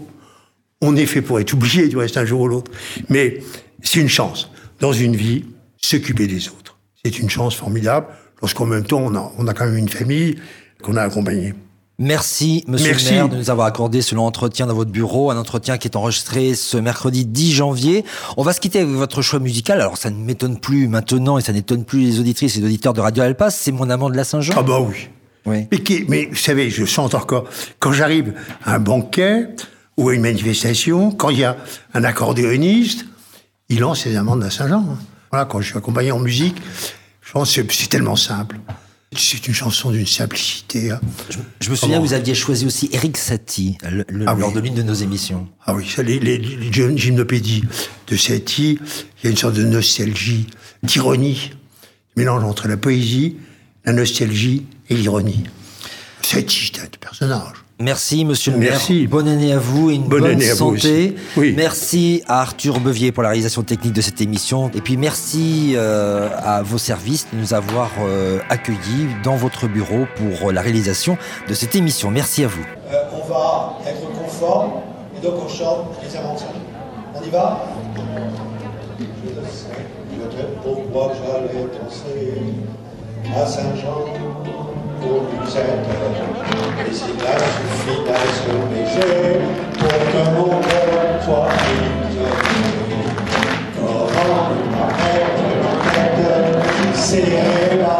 On 0.80 0.96
est 0.96 1.06
fait 1.06 1.22
pour 1.22 1.38
être 1.38 1.52
oublié 1.52 1.88
du 1.88 1.96
reste 1.96 2.16
un 2.16 2.24
jour 2.24 2.40
ou 2.40 2.48
l'autre. 2.48 2.70
Mais 3.08 3.40
c'est 3.82 4.00
une 4.00 4.08
chance, 4.08 4.50
dans 4.80 4.92
une 4.92 5.14
vie, 5.14 5.44
s'occuper 5.80 6.26
des 6.26 6.48
autres. 6.48 6.78
C'est 7.04 7.18
une 7.18 7.30
chance 7.30 7.54
formidable, 7.54 8.06
lorsqu'en 8.40 8.66
même 8.66 8.84
temps, 8.84 9.00
on 9.04 9.14
a, 9.14 9.32
on 9.38 9.46
a 9.46 9.54
quand 9.54 9.66
même 9.66 9.76
une 9.76 9.88
famille 9.88 10.36
qu'on 10.82 10.96
a 10.96 11.02
accompagnée. 11.02 11.54
Merci, 12.02 12.64
monsieur 12.66 12.92
Merci. 12.92 13.04
le 13.06 13.10
maire, 13.12 13.28
de 13.28 13.36
nous 13.36 13.50
avoir 13.50 13.66
accordé 13.66 14.00
ce 14.00 14.14
long 14.14 14.24
entretien 14.24 14.66
dans 14.66 14.72
votre 14.74 14.90
bureau, 14.90 15.30
un 15.30 15.36
entretien 15.36 15.76
qui 15.76 15.86
est 15.86 15.96
enregistré 15.96 16.54
ce 16.54 16.78
mercredi 16.78 17.26
10 17.26 17.52
janvier. 17.52 18.06
On 18.38 18.42
va 18.42 18.54
se 18.54 18.60
quitter 18.60 18.80
avec 18.80 18.90
votre 18.94 19.20
choix 19.20 19.38
musical. 19.38 19.78
Alors, 19.82 19.98
ça 19.98 20.08
ne 20.08 20.16
m'étonne 20.16 20.58
plus 20.58 20.88
maintenant 20.88 21.36
et 21.36 21.42
ça 21.42 21.52
n'étonne 21.52 21.84
plus 21.84 22.00
les 22.00 22.18
auditrices 22.18 22.56
et 22.56 22.60
les 22.60 22.66
auditeurs 22.66 22.94
de 22.94 23.02
Radio 23.02 23.22
Alpas. 23.22 23.50
C'est 23.50 23.70
mon 23.70 23.90
amant 23.90 24.08
de 24.08 24.16
la 24.16 24.24
Saint-Jean. 24.24 24.54
Ah 24.56 24.62
bah 24.62 24.80
oui. 24.80 25.08
Oui. 25.44 25.66
Mais, 25.70 25.78
qui- 25.78 26.04
mais 26.08 26.26
vous 26.30 26.36
savez, 26.36 26.70
je 26.70 26.86
chante 26.86 27.14
encore. 27.14 27.44
Quand 27.78 27.92
j'arrive 27.92 28.32
à 28.64 28.76
un 28.76 28.78
banquet 28.78 29.48
ou 29.98 30.08
à 30.08 30.14
une 30.14 30.22
manifestation, 30.22 31.10
quand 31.10 31.28
il 31.28 31.40
y 31.40 31.44
a 31.44 31.58
un 31.92 32.02
accordéoniste, 32.04 33.04
il 33.68 33.80
lance 33.80 34.00
ses 34.00 34.16
amendes 34.16 34.42
à 34.42 34.48
Saint-Jean. 34.50 34.86
hein. 34.90 34.98
Voilà, 35.30 35.44
quand 35.44 35.60
je 35.60 35.68
suis 35.68 35.76
accompagné 35.76 36.12
en 36.12 36.18
musique, 36.18 36.56
je 37.20 37.32
pense 37.32 37.54
que 37.54 37.60
c'est 37.74 37.88
tellement 37.90 38.16
simple. 38.16 38.58
C'est 39.16 39.48
une 39.48 39.54
chanson 39.54 39.90
d'une 39.90 40.06
simplicité. 40.06 40.92
hein. 40.92 41.00
Je 41.60 41.70
me 41.70 41.74
souviens, 41.74 41.96
Comment 41.96 42.06
vous 42.06 42.12
aviez 42.12 42.32
choisi 42.36 42.64
aussi 42.64 42.88
Eric 42.92 43.16
Satie 43.16 43.76
le- 43.90 44.04
le- 44.08 44.24
Ah 44.28 44.34
oui. 44.34 44.40
lors 44.40 44.52
de 44.52 44.60
l'une 44.60 44.74
de 44.74 44.82
nos 44.84 44.94
émissions. 44.94 45.48
Ah 45.66 45.74
oui, 45.74 45.84
ça, 45.88 46.04
les, 46.04 46.20
les, 46.20 46.38
les 46.38 46.70
gym- 46.70 46.96
gymnopédies 46.96 47.64
de 48.06 48.16
Satie, 48.16 48.78
il 49.18 49.24
y 49.24 49.26
a 49.26 49.30
une 49.30 49.36
sorte 49.36 49.54
de 49.56 49.64
nostalgie, 49.64 50.46
d'ironie, 50.84 51.50
mélange 52.16 52.44
entre 52.44 52.68
la 52.68 52.76
poésie, 52.76 53.36
la 53.84 53.94
nostalgie 53.94 54.64
et 54.88 54.94
l'ironie. 54.94 55.42
Satie, 56.22 56.70
c'est 56.72 56.80
un 56.80 56.86
personnage. 57.00 57.56
Merci, 57.80 58.26
monsieur 58.26 58.52
le 58.52 58.58
Merci. 58.58 59.00
maire. 59.00 59.08
Bonne 59.08 59.26
année 59.28 59.52
à 59.54 59.58
vous 59.58 59.90
et 59.90 59.94
une 59.94 60.02
Bonne 60.02 60.20
bonne, 60.20 60.30
année 60.32 60.48
à 60.50 60.52
vous 60.52 60.76
santé. 60.76 60.76
aussi. 60.76 61.14
Oui. 61.38 61.54
Merci 61.56 62.22
à 62.28 62.42
Arthur 62.42 62.78
Bevier 62.78 63.10
pour 63.10 63.22
la 63.22 63.30
réalisation 63.30 63.62
technique 63.62 63.94
de 63.94 64.02
cette 64.02 64.20
émission. 64.20 64.70
Et 64.74 64.82
puis 64.82 64.98
merci 64.98 65.72
euh, 65.76 66.28
à 66.44 66.60
vos 66.62 66.76
services 66.76 67.26
de 67.32 67.38
nous 67.38 67.54
avoir 67.54 67.90
euh, 68.02 68.38
accueillis 68.50 69.06
dans 69.24 69.34
votre 69.36 69.66
bureau 69.66 70.04
pour 70.16 70.50
euh, 70.50 70.52
la 70.52 70.60
réalisation 70.60 71.16
de 71.48 71.54
cette 71.54 71.74
émission. 71.74 72.10
Merci 72.10 72.44
à 72.44 72.48
vous. 72.48 72.64
Euh, 72.92 72.96
on 73.14 73.26
va 73.32 73.78
être 73.86 74.06
conforme 74.12 74.72
et 75.16 75.26
donc 75.26 75.34
on 75.42 75.48
chante 75.48 75.86
les 76.02 76.14
inventions. 76.18 76.48
On 77.18 77.26
y 77.26 77.30
va? 77.30 77.64
Je 78.98 79.28
le 79.30 79.46
sais, 79.46 79.68
peut-être 80.18 80.60
pourquoi 80.62 81.12
j'allais 81.14 81.64
danser 81.82 82.42
à 83.28 83.46
Saint-Jean 83.46 84.06
pour 85.00 85.22
une 85.32 85.40
là 85.40 87.34
suffit 87.56 88.00
d'aller 88.04 88.32
se 88.36 88.50
baiser 88.70 89.40
pour 89.78 89.88
que 89.88 90.22
mon 90.36 90.50
cœur 90.60 90.90
soit 91.24 91.48
prisonnier. 91.48 92.80
Comment 93.76 94.50
ma 94.72 94.86
tête, 94.98 95.40
ma 95.62 96.04
tête, 96.16 96.96
serrée 96.96 97.78
par 97.80 97.99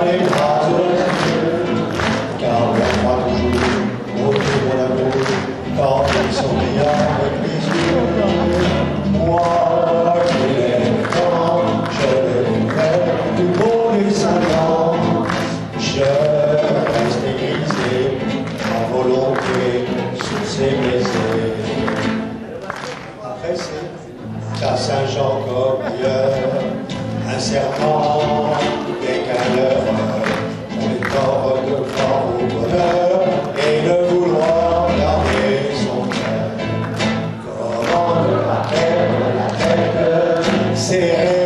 tête, 40.91 41.40